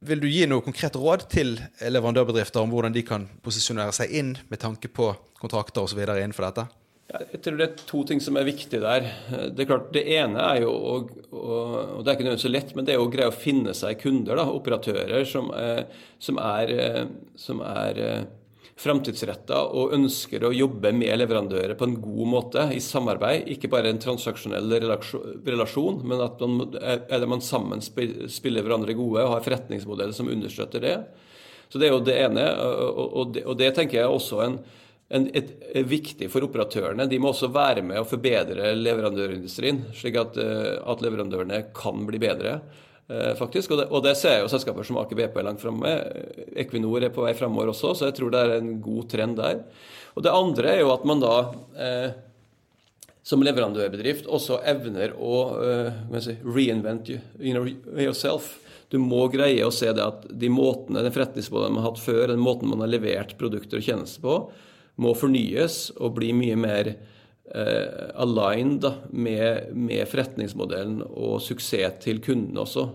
Vil 0.00 0.20
du 0.22 0.28
gi 0.32 0.46
noe 0.48 0.64
konkret 0.64 0.94
råd 0.96 1.26
til 1.28 1.58
leverandørbedrifter 1.84 2.62
om 2.62 2.70
hvordan 2.72 2.94
de 2.94 3.02
kan 3.04 3.26
posisjonere 3.44 3.92
seg 3.92 4.14
inn 4.16 4.30
med 4.48 4.62
tanke 4.62 4.88
på 4.88 5.10
kontrakter 5.40 5.84
osv. 5.84 6.00
innenfor 6.00 6.46
dette? 6.46 6.64
Jeg 7.10 7.40
tror 7.42 7.58
det 7.58 7.66
er 7.66 7.82
to 7.90 8.00
ting 8.06 8.20
som 8.22 8.38
er 8.38 8.46
viktig 8.46 8.80
der. 8.80 9.08
Det 9.50 9.64
er 9.64 9.68
klart, 9.68 9.90
det 9.92 10.06
ene 10.14 10.40
er 10.40 10.62
jo, 10.62 10.70
og, 10.70 11.10
og 11.34 12.00
det 12.00 12.12
er 12.12 12.16
ikke 12.16 12.26
nødvendigvis 12.28 12.46
så 12.46 12.52
lett, 12.52 12.72
men 12.76 12.86
det 12.86 12.94
er 12.94 13.02
å 13.02 13.10
greie 13.12 13.28
å 13.28 13.34
finne 13.34 13.74
seg 13.76 13.98
kunder, 14.00 14.38
da, 14.38 14.46
operatører, 14.48 15.24
som, 15.28 15.50
som 16.22 16.38
er, 16.38 16.72
som 17.36 17.64
er 17.66 18.00
framtidsretta 18.80 19.58
og 19.76 19.92
ønsker 19.96 20.44
å 20.46 20.52
jobbe 20.54 20.92
med 20.96 21.18
leverandører 21.20 21.76
på 21.76 21.86
en 21.88 21.96
god 22.00 22.28
måte, 22.32 22.66
i 22.72 22.80
samarbeid. 22.80 23.48
Ikke 23.52 23.68
bare 23.72 23.92
en 23.92 24.00
transaksjonell 24.00 24.72
relasjon, 25.46 26.00
men 26.08 26.24
at 26.24 26.40
man, 26.40 26.76
er 26.80 27.26
man 27.28 27.44
sammen 27.44 27.84
spiller 27.84 28.64
hverandre 28.64 28.96
gode 28.96 29.26
og 29.26 29.34
har 29.34 29.44
forretningsmodeller 29.44 30.16
som 30.16 30.32
understøtter 30.32 30.86
det. 30.86 30.96
Så 31.70 31.78
Det 31.78 31.86
er 31.86 31.94
jo 31.94 32.04
det 32.04 32.18
ene. 32.24 32.46
Og 33.20 33.34
det, 33.34 33.44
og 33.46 33.58
det 33.60 33.72
tenker 33.76 34.00
jeg 34.00 34.10
også 34.10 34.40
en, 34.46 34.58
en, 35.12 35.28
et, 35.36 35.52
er 35.76 35.86
viktig 35.86 36.30
for 36.32 36.48
operatørene. 36.48 37.06
De 37.10 37.20
må 37.20 37.30
også 37.30 37.52
være 37.52 37.84
med 37.86 38.00
å 38.00 38.08
forbedre 38.08 38.72
leverandørindustrien, 38.80 39.84
slik 39.94 40.18
at, 40.18 40.40
at 40.40 41.04
leverandørene 41.04 41.66
kan 41.76 42.08
bli 42.08 42.22
bedre. 42.22 42.58
Eh, 43.10 43.34
faktisk. 43.34 43.72
Og 43.74 43.80
det, 43.80 43.88
og 43.90 44.04
det, 44.06 44.14
ser 44.18 44.38
jo 44.44 44.50
selskaper 44.50 44.86
som 44.86 45.00
Aker 45.00 45.18
BP 45.18 45.38
er 45.40 45.46
langt 45.48 45.62
framme. 45.62 45.94
Equinor 46.62 47.02
er 47.02 47.14
på 47.14 47.24
vei 47.24 47.34
framover 47.34 47.72
også, 47.72 47.94
så 47.98 48.06
jeg 48.06 48.20
tror 48.20 48.30
det 48.30 48.42
er 48.44 48.58
en 48.60 48.76
god 48.82 49.08
trend 49.10 49.38
der. 49.40 49.64
Og 50.14 50.22
det 50.26 50.34
andre 50.34 50.74
er 50.76 50.82
jo 50.84 50.92
at 50.94 51.06
man 51.08 51.22
da 51.22 51.34
eh, 51.74 52.12
som 53.26 53.42
leverandørbedrift 53.42 54.30
også 54.30 54.60
evner 54.70 55.16
å 55.18 55.36
eh, 55.58 56.20
si, 56.22 56.36
reinvent 56.46 57.10
yourself. 57.10 58.52
Du 58.90 58.98
må 59.02 59.24
greie 59.30 59.66
å 59.66 59.74
se 59.74 59.90
det 59.94 60.06
at 60.06 60.24
de 60.30 60.50
måtene, 60.50 61.02
den 61.02 61.14
forretningsmodellen 61.14 61.76
man 61.76 61.84
har 61.84 61.92
hatt 61.92 62.02
før, 62.02 62.24
den 62.30 62.42
måten 62.42 62.70
man 62.70 62.82
har 62.84 62.90
levert 62.90 63.34
produkter 63.42 63.82
og 63.82 63.86
tjenester 63.86 64.22
på, 64.22 64.38
må 65.02 65.16
fornyes 65.18 65.88
og 65.98 66.14
bli 66.18 66.30
mye 66.36 66.58
mer 66.58 66.94
uh, 67.54 68.10
aligned 68.22 68.80
da, 68.84 68.94
med, 69.10 69.70
med, 69.74 70.06
forretningsmodellen 70.08 71.00
og 71.08 71.40
suksess 71.44 72.02
til 72.04 72.22
kunden 72.24 72.58
også. 72.60 72.88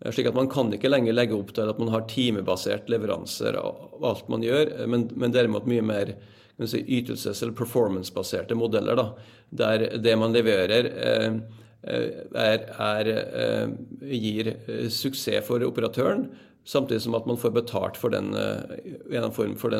Eh, 0.00 0.12
slik 0.12 0.28
at 0.28 0.34
Man 0.34 0.50
kan 0.52 0.72
ikke 0.74 0.90
lenger 0.90 1.16
legge 1.16 1.36
opp 1.36 1.52
til 1.56 1.70
at 1.70 1.78
man 1.80 1.92
har 1.94 2.06
timebasert 2.10 2.90
leveranser 2.92 3.56
av 3.60 4.02
alt 4.04 4.28
man 4.32 4.44
gjør, 4.44 4.72
eh, 4.80 4.88
men, 4.90 5.08
men 5.16 5.34
derimot 5.34 5.68
mye 5.68 5.84
mer 5.84 6.16
si, 6.64 6.82
ytelses- 6.82 7.42
eller 7.42 7.56
performance-baserte 7.56 8.56
modeller. 8.56 8.96
Da, 8.96 9.06
der 9.50 9.86
det 10.02 10.16
man 10.18 10.36
leverer, 10.36 10.90
eh, 10.96 11.38
er, 11.86 12.64
er, 12.82 13.08
gir 14.10 14.48
suksess 14.90 15.46
for 15.46 15.62
operatøren, 15.62 16.24
samtidig 16.66 17.04
som 17.04 17.14
at 17.14 17.28
man 17.30 17.38
får 17.38 17.52
betalt 17.54 18.00
for 18.00 18.10
den, 18.10 18.32
for 19.30 19.44
den, 19.46 19.54
for 19.60 19.70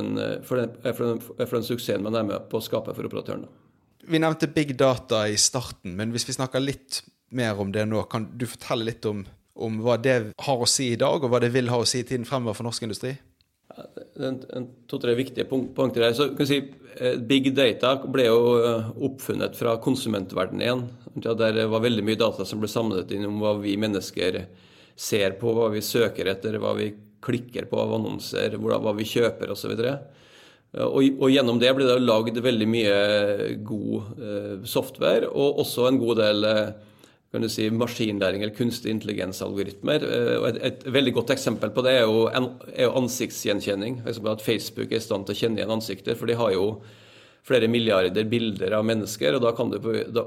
den, 1.02 1.18
for 1.26 1.56
den 1.56 1.66
suksessen 1.66 2.06
man 2.06 2.14
er 2.14 2.28
med 2.28 2.46
på 2.52 2.61
å 2.61 2.62
skape 2.62 2.94
for 2.94 3.11
operatøren. 3.11 3.49
Da. 3.49 3.65
Vi 4.08 4.18
nevnte 4.22 4.46
big 4.46 4.76
data 4.78 5.25
i 5.28 5.36
starten, 5.40 5.96
men 5.98 6.12
hvis 6.14 6.28
vi 6.28 6.36
snakker 6.36 6.62
litt 6.62 7.02
mer 7.34 7.58
om 7.58 7.72
det 7.75 7.86
nå, 7.88 8.04
kan 8.10 8.28
du 8.38 8.46
fortelle 8.46 8.86
litt 8.86 9.06
om, 9.08 9.25
om 9.58 9.80
hva 9.82 9.96
det 9.98 10.16
har 10.46 10.62
å 10.62 10.68
si 10.70 10.92
i 10.92 11.00
dag, 11.00 11.25
og 11.25 11.32
hva 11.32 11.40
det 11.42 11.50
vil 11.54 11.72
ha 11.72 11.80
å 11.82 11.88
si 11.88 12.04
i 12.04 12.06
tiden 12.06 12.26
fremover 12.28 12.58
for 12.58 12.68
norsk 12.68 12.86
industri? 12.86 13.16
To-tre 14.88 15.16
viktige 15.18 15.48
punkter 15.50 16.06
her. 16.06 16.14
Så 16.16 16.30
kan 16.36 16.48
si, 16.48 16.60
eh, 16.96 17.16
Big 17.16 17.50
data 17.54 17.96
ble 18.06 18.28
jo 18.28 18.38
eh, 18.60 18.92
oppfunnet 19.08 19.58
fra 19.58 19.76
konsumentverdenen 19.82 20.62
igjen. 20.62 20.84
Der 21.16 21.66
var 21.66 21.82
veldig 21.84 22.04
mye 22.06 22.20
data 22.20 22.46
som 22.46 22.62
ble 22.62 22.70
samlet 22.70 23.10
inn 23.12 23.26
om 23.28 23.40
hva 23.42 23.56
vi 23.60 23.75
mennesker 23.76 24.46
ser 24.96 25.36
på, 25.40 25.52
hva 25.52 25.68
vi 25.75 25.82
søker 25.84 26.30
etter, 26.30 26.60
hva 26.62 26.76
vi 26.78 26.92
klikker 27.26 27.66
på 27.68 27.80
av 27.80 27.96
annonser, 27.98 28.56
hva 28.60 28.94
vi 28.96 29.08
kjøper 29.08 29.52
osv. 29.52 29.75
Og, 29.75 30.25
og, 30.75 31.30
gjennom 31.30 31.61
det 31.61 31.70
ble 31.76 31.87
det 31.88 32.00
lagd 32.02 32.37
veldig 32.42 32.66
mye 32.68 32.96
god 33.64 34.18
eh, 34.18 34.52
software, 34.68 35.30
og 35.30 35.62
også 35.62 35.87
en 35.88 36.00
god 36.02 36.20
del 36.20 36.49
eh, 36.50 36.75
kan 37.32 37.44
du 37.44 37.49
si, 37.52 37.68
maskinlæring 37.73 38.42
eller 38.42 38.54
kunstig 38.56 38.92
intelligens-algoritmer. 38.92 40.04
Eh, 40.04 40.49
et, 40.50 40.61
et, 40.68 40.85
veldig 40.92 41.14
godt 41.16 41.32
eksempel 41.37 41.73
på 41.75 41.85
det 41.87 41.96
er 41.99 42.04
jo, 42.04 42.26
en, 42.28 42.50
er 42.75 42.90
jo 42.90 42.96
ansiktsgjenkjenning. 43.00 44.02
At 44.06 44.44
Facebook 44.44 44.92
er 44.92 45.00
i 45.00 45.06
stand 45.06 45.26
til 45.26 45.37
å 45.37 45.40
kjenne 45.40 45.62
igjen 45.62 45.75
ansikter, 45.78 46.18
for 46.18 46.28
de 46.28 46.38
har 46.38 46.52
jo 46.54 46.68
flere 47.46 47.70
milliarder 47.70 48.28
bilder 48.28 48.76
av 48.76 48.87
mennesker. 48.87 49.38
og 49.38 49.46
da 49.46 49.54
kan 49.56 49.73
du, 49.73 49.78
da, 50.12 50.26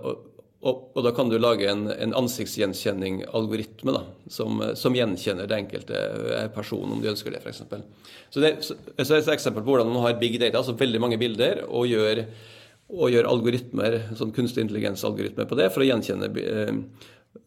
og, 0.60 0.89
og, 0.92 1.04
da 1.06 1.12
kan 1.16 1.30
du 1.32 1.38
lage 1.39 1.70
en, 1.72 1.86
en 1.88 2.13
ansiktsgjenkjenning-algoritme 2.20 3.94
som, 4.28 4.60
som, 4.75 4.96
gjenkjenner 4.96 5.48
det 5.48 5.56
enkelte 5.56 6.00
personen, 6.56 6.98
om 6.98 7.04
de 7.04 7.12
ønsker 7.13 7.32
det, 7.32 7.39
f.eks. 7.39 7.62
Så 8.30 8.44
det 8.44 8.51
så, 8.68 8.75
så 8.98 9.16
er 9.16 9.22
et 9.22 9.32
eksempel 9.38 9.63
på 9.63 9.72
hvordan 9.72 9.88
man 9.88 10.04
har 10.04 10.18
big 10.20 10.36
data, 10.42 10.60
altså 10.60 10.75
veldig 10.80 11.00
mange 11.00 11.20
bilder, 11.22 11.63
og 11.63 11.88
gjør, 11.88 12.25
og 12.92 13.13
gjør 13.13 13.30
algoritmer, 13.30 13.96
sånn 14.20 14.34
kunstig 14.36 14.66
intelligens-algoritmer 14.66 15.48
på 15.48 15.60
det 15.62 15.70
for 15.72 15.86
å 15.86 15.88
gjenkjenne 15.88 16.28
eh, 16.44 16.74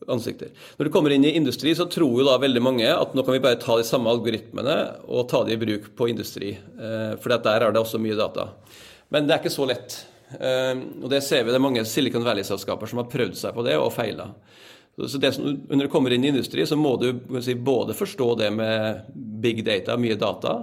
ansikter. 0.09 0.54
Når 0.78 0.88
du 0.88 0.92
kommer 0.95 1.12
inn 1.12 1.26
i 1.28 1.35
industri, 1.37 1.75
så 1.76 1.85
tror 1.92 2.23
jo 2.23 2.26
da 2.31 2.38
veldig 2.40 2.62
mange 2.64 2.87
at 2.95 3.12
nå 3.12 3.26
kan 3.26 3.37
vi 3.37 3.42
bare 3.45 3.61
ta 3.61 3.76
de 3.76 3.85
samme 3.85 4.09
algoritmene 4.09 4.78
og 5.04 5.28
ta 5.28 5.42
de 5.45 5.52
i 5.52 5.61
bruk 5.61 5.92
på 5.99 6.09
industri, 6.14 6.54
eh, 6.57 7.12
for 7.21 7.37
der 7.37 7.69
er 7.69 7.76
det 7.76 7.85
også 7.85 8.00
mye 8.00 8.16
data. 8.16 8.54
Men 9.12 9.28
det 9.28 9.37
er 9.37 9.45
ikke 9.45 9.52
så 9.52 9.69
lett. 9.69 9.99
Ehm, 10.40 10.84
og 11.02 11.10
det 11.12 11.22
ser 11.26 11.44
vi, 11.44 11.52
det 11.52 11.58
er 11.58 11.64
mange 11.64 11.84
Silicon 11.88 12.24
Valley-selskaper 12.26 12.90
som 12.90 13.02
har 13.02 13.10
prøvd 13.12 13.38
seg 13.38 13.56
på 13.56 13.64
det 13.66 13.78
og 13.80 13.92
feila. 13.94 14.30
Så 14.92 15.18
når 15.18 15.86
du 15.86 15.90
kommer 15.92 16.12
inn 16.12 16.24
i 16.26 16.30
industri, 16.32 16.66
så 16.68 16.76
må 16.76 16.94
du 17.00 17.08
si, 17.40 17.54
både 17.56 17.96
forstå 17.96 18.28
det 18.42 18.50
med 18.52 19.06
big 19.14 19.62
data, 19.64 19.96
mye 19.96 20.18
data, 20.20 20.56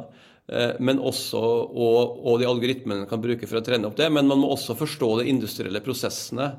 eh, 0.45 0.75
men 0.79 1.01
også, 1.01 1.41
og, 1.41 2.19
og, 2.21 2.35
de 2.37 2.49
algoritmene 2.49 3.03
man 3.03 3.09
kan 3.09 3.23
bruke 3.23 3.49
for 3.49 3.59
å 3.59 3.65
trene 3.65 3.89
opp 3.89 3.97
det. 3.97 4.11
Men 4.13 4.29
man 4.29 4.41
må 4.43 4.51
også 4.53 4.77
forstå 4.77 5.15
de 5.21 5.29
industrielle 5.33 5.81
prosessene. 5.85 6.51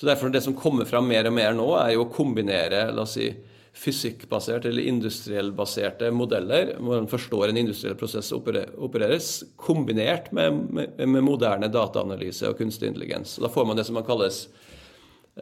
Så 0.00 0.08
derfor 0.08 0.32
Det 0.32 0.40
som 0.40 0.56
kommer 0.56 0.88
fram 0.88 1.08
mer 1.08 1.28
og 1.28 1.36
mer 1.36 1.52
nå, 1.52 1.68
er 1.76 1.92
jo 1.92 2.06
å 2.06 2.12
kombinere 2.12 2.86
la 2.88 3.04
oss 3.04 3.18
si, 3.18 3.28
fysikkbaserte 3.72 4.68
eller 4.68 4.82
industriellbaserte 4.82 6.10
modeller, 6.10 6.74
hvor 6.78 6.96
man 6.96 7.08
forstår 7.08 7.48
en 7.48 7.56
industriell 7.56 7.94
prosess 7.94 8.32
opereres, 8.32 9.44
kombinert 9.56 10.32
med, 10.32 10.58
med, 10.70 10.98
med 11.08 11.24
moderne 11.24 11.70
dataanalyse 11.70 12.50
og 12.50 12.58
kunstig 12.58 12.90
intelligens. 12.90 13.36
Da 13.40 13.48
får 13.48 13.68
man 13.68 13.78
det 13.78 13.86
som 13.86 13.96
man 13.96 14.06
kalles 14.06 14.42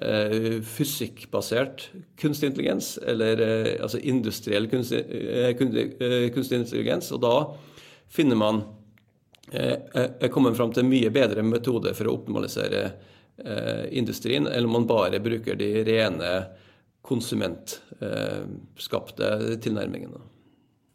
eh, 0.00 0.60
fysikkbasert 0.60 1.88
kunstig 2.20 2.52
intelligens, 2.52 2.98
eller 2.98 3.40
eh, 3.46 3.72
altså 3.82 3.98
industriell 3.98 4.68
kunstig, 4.68 5.02
eh, 5.08 5.48
eh 5.48 5.56
kunstig, 5.56 6.60
intelligens. 6.60 7.12
Og 7.16 7.24
da 7.24 7.34
finner 8.12 8.36
man 8.36 8.62
eh, 9.52 9.76
eh 9.94 10.30
kommer 10.30 10.54
fram 10.54 10.72
til 10.72 10.84
mye 10.84 11.10
bedre 11.10 11.42
metode 11.42 11.96
for 11.96 12.08
å 12.08 12.18
optimalisere 12.20 12.90
industrien, 13.94 14.48
eller 14.50 14.66
om 14.66 14.72
man 14.72 14.86
bare 14.86 15.20
bruker 15.22 15.54
de 15.54 15.84
rene 15.86 16.30
konsumentskapte 17.08 19.26
tilnærmingene. 19.64 20.20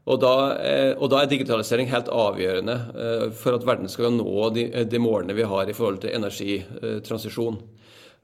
Og 0.09 0.17
da, 0.23 0.35
og 0.97 1.11
da 1.13 1.17
er 1.21 1.29
digitalisering 1.29 1.91
helt 1.93 2.09
avgjørende 2.09 2.77
for 3.37 3.53
at 3.59 3.67
verden 3.69 3.89
skal 3.93 4.13
nå 4.17 4.49
de, 4.57 4.65
de 4.89 4.99
målene 5.03 5.37
vi 5.37 5.45
har 5.47 5.69
i 5.69 5.77
forhold 5.77 6.01
til 6.03 6.15
energitransisjon. 6.17 7.57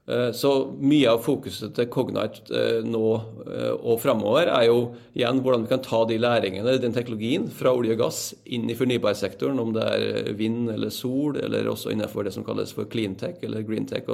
Så 0.05 0.49
mye 0.85 1.09
av 1.09 1.23
fokuset 1.25 1.71
til 1.73 1.87
Cognite 1.89 2.59
nå 2.85 3.05
og 3.09 3.95
framover 4.03 4.51
er 4.53 4.67
jo 4.67 4.91
igjen 5.17 5.39
hvordan 5.41 5.63
vi 5.63 5.71
kan 5.71 5.81
ta 5.81 6.03
de 6.05 6.19
læringene, 6.21 6.75
den 6.77 6.93
teknologien, 6.93 7.47
fra 7.49 7.73
olje 7.73 7.95
og 7.95 8.03
gass 8.03 8.19
inn 8.45 8.69
i 8.69 8.77
fornybarsektoren, 8.77 9.57
om 9.63 9.73
det 9.73 9.87
er 9.95 10.29
vind 10.37 10.69
eller 10.75 10.93
sol, 10.93 11.39
eller 11.41 11.71
også 11.71 11.89
innenfor 11.95 12.27
det 12.27 12.35
som 12.37 12.45
kalles 12.45 12.75
for 12.77 12.85
cleantech 12.91 13.41
eller 13.49 13.65
greentech, 13.65 14.05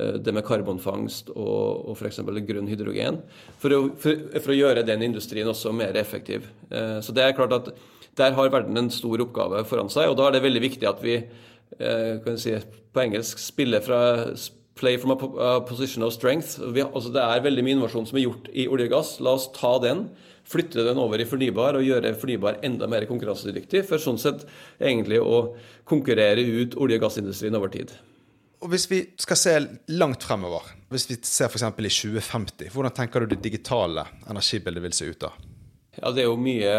Eh, 0.00 0.16
det 0.18 0.32
med 0.34 0.42
karbonfangst 0.46 1.30
og, 1.36 1.90
og 1.90 1.94
f.eks. 1.94 2.18
grønn 2.48 2.70
hydrogen, 2.70 3.20
for 3.62 3.76
å, 3.76 3.80
for, 4.00 4.24
for 4.40 4.50
å, 4.50 4.56
gjøre 4.58 4.86
den 4.86 5.04
industrien 5.06 5.50
også 5.50 5.70
mer 5.76 5.94
effektiv. 6.00 6.48
Eh, 6.70 6.98
så 7.04 7.14
det 7.14 7.26
er 7.26 7.36
klart 7.36 7.54
at 7.54 7.74
Der 8.14 8.30
har 8.30 8.46
verden 8.46 8.76
en 8.78 8.92
stor 8.94 9.18
oppgave 9.24 9.64
foran 9.66 9.88
seg, 9.90 10.06
og 10.06 10.14
da 10.18 10.28
er 10.28 10.36
det 10.36 10.44
veldig 10.44 10.60
viktig 10.62 10.86
at 10.86 11.00
vi 11.02 11.16
eh, 11.18 12.12
kan 12.22 12.36
si, 12.38 12.52
på 12.94 13.02
engelsk 13.02 13.40
spiller 13.42 13.82
fra 13.82 13.98
play 14.74 14.98
from 14.98 15.14
a 15.14 15.60
position 15.68 16.02
of 16.02 16.12
strength. 16.12 16.58
Vi, 16.58 16.82
altså 16.82 17.12
det 17.14 17.22
er 17.22 17.42
veldig 17.44 17.64
mye 17.64 17.76
innovasjon 17.76 18.08
som 18.10 18.18
er 18.18 18.26
gjort 18.26 18.48
i 18.52 18.66
olje 18.70 18.88
og 18.88 18.94
gass. 18.96 19.12
La 19.22 19.36
oss 19.38 19.46
ta 19.54 19.76
den, 19.82 20.08
flytte 20.44 20.84
den 20.86 20.98
over 21.00 21.20
i 21.22 21.26
fornybar 21.28 21.78
og 21.78 21.86
gjøre 21.86 22.14
fornybar 22.20 22.58
enda 22.66 22.88
mer 22.90 23.06
konkurransedyktig, 23.08 23.84
for 23.88 24.02
sånn 24.02 24.18
sett 24.20 24.42
egentlig 24.82 25.20
å 25.22 25.54
konkurrere 25.88 26.42
ut 26.42 26.76
olje- 26.76 26.98
og 26.98 27.06
gassindustrien 27.06 27.56
over 27.56 27.72
tid. 27.72 27.94
Og 28.64 28.70
Hvis 28.72 28.86
vi 28.88 29.02
skal 29.20 29.36
se 29.36 29.54
langt 29.92 30.24
fremover, 30.24 30.70
hvis 30.88 31.04
vi 31.10 31.18
ser 31.20 31.50
f.eks. 31.50 31.66
i 31.68 31.90
2050, 31.92 32.70
hvordan 32.72 32.94
tenker 32.96 33.20
du 33.20 33.34
det 33.34 33.42
digitale 33.44 34.06
energibildet 34.30 34.84
vil 34.86 34.96
se 34.96 35.10
ut 35.10 35.20
da? 35.26 35.32
Ja, 36.00 36.10
Det 36.10 36.24
er 36.24 36.30
jo 36.30 36.38
mye, 36.40 36.72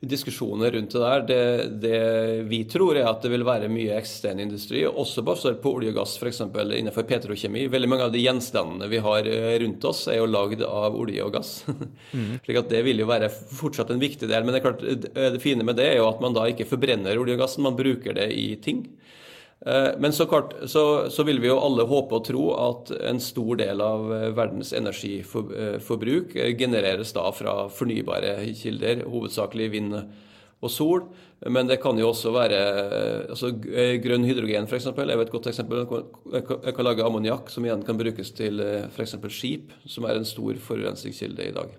diskusjoner 0.00 0.70
rundt 0.70 0.92
det 0.92 1.00
der. 1.00 1.24
Det, 1.26 1.64
det, 1.80 2.42
vi 2.48 2.62
tror 2.64 2.96
er 2.96 3.08
at 3.10 3.20
det 3.22 3.32
vil 3.34 3.44
være 3.44 3.68
mye 3.72 3.98
eksisterende 3.98 4.46
industri, 4.46 4.82
også 4.88 5.24
basert 5.26 5.60
på 5.60 5.74
olje 5.76 5.92
og 5.92 5.98
gass, 6.00 6.16
f.eks. 6.16 6.40
innenfor 6.40 7.04
petrokjemi. 7.08 7.66
Veldig 7.72 7.90
mange 7.92 8.06
av 8.08 8.14
de 8.14 8.22
gjenstandene 8.24 8.88
vi 8.90 9.02
har 9.04 9.28
eh, 9.28 9.58
rundt 9.60 9.84
oss, 9.90 10.06
er 10.08 10.20
jo 10.22 10.30
lagd 10.30 10.64
av 10.64 10.96
olje 10.96 11.26
og 11.26 11.36
gass. 11.38 11.54
Mm. 12.10 12.40
Slik 12.42 12.56
at 12.58 12.70
det 12.72 12.80
vil 12.82 12.98
jo 12.98 13.06
være 13.06 13.28
fortsatt 13.30 13.90
en 13.92 14.00
viktig 14.02 14.26
del. 14.26 14.42
Men 14.42 14.54
det, 14.54 14.60
klart, 14.64 14.80
det 14.82 15.42
fine 15.42 15.62
med 15.66 15.76
det 15.78 15.84
er 15.92 16.00
jo 16.00 16.08
at 16.08 16.18
man 16.22 16.34
da 16.34 16.42
ikke 16.50 16.66
forbrenner 16.66 17.18
olje 17.20 17.36
og 17.36 17.42
gassen, 17.44 17.62
man 17.62 17.76
bruker 17.78 18.16
det 18.16 18.26
i 18.34 18.46
ting. 18.62 18.80
Eh, 19.66 19.88
men 19.98 20.12
så, 20.12 20.26
klart, 20.26 20.54
så, 20.66 21.10
så, 21.10 21.22
vil 21.22 21.40
vi 21.40 21.50
jo 21.50 21.58
alle 21.60 21.84
håpe 21.88 22.16
og 22.16 22.24
tro 22.24 22.44
at 22.56 22.92
en 23.10 23.20
stor 23.20 23.58
del 23.60 23.82
av 23.84 24.06
eh, 24.16 24.30
verdens 24.32 24.72
energiforbruk 24.76 26.32
eh, 26.36 26.54
genereres 26.56 27.12
da 27.16 27.26
fra 27.36 27.56
fornybare 27.68 28.38
kilder, 28.56 29.04
hovedsakelig 29.10 29.68
vind 29.74 29.98
og 30.00 30.72
sol. 30.72 31.04
Men 31.52 31.68
det 31.68 31.78
kan 31.80 31.96
jo 31.96 32.10
også 32.10 32.32
være 32.34 32.56
altså 33.32 33.48
Grønn 34.04 34.26
hydrogen 34.28 34.66
eksempel, 34.68 35.08
er 35.08 35.22
et 35.22 35.32
godt 35.32 35.48
eksempel. 35.48 35.86
Jeg 36.34 36.74
kan 36.76 36.84
lage 36.84 37.04
ammoniakk, 37.04 37.48
som 37.48 37.64
igjen 37.64 37.84
kan 37.84 37.96
brukes 37.96 38.34
til 38.36 38.60
f.eks. 38.90 39.16
skip, 39.32 39.72
som 39.88 40.04
er 40.04 40.20
en 40.20 40.28
stor 40.28 40.60
forurensningskilde 40.60 41.46
i 41.48 41.54
dag. 41.56 41.72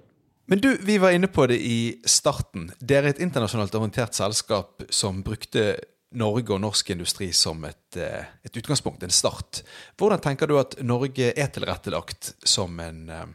Men 0.50 0.64
du, 0.66 0.72
vi 0.82 0.98
var 0.98 1.14
inne 1.14 1.30
på 1.30 1.46
det 1.48 1.60
i 1.62 2.02
starten. 2.10 2.72
Dere 2.82 3.12
er 3.12 3.14
et 3.14 3.22
internasjonalt 3.22 3.78
orientert 3.78 4.18
selskap 4.18 4.82
som 4.90 5.22
brukte 5.24 5.76
Norge 6.12 6.51
og 6.51 6.60
norsk 6.60 6.91
industri 6.91 7.30
som 7.36 7.63
et, 7.68 7.96
eh, 7.96 8.25
et, 8.44 8.58
utgangspunkt, 8.58 9.03
en 9.03 9.13
start. 9.13 9.63
Hvordan 9.98 10.20
tenker 10.20 10.48
du 10.48 10.58
at 10.60 10.75
Norge 10.84 11.32
er 11.32 11.48
tilrettelagt 11.48 12.34
som 12.44 12.80
en, 12.80 13.10
eh, 13.10 13.25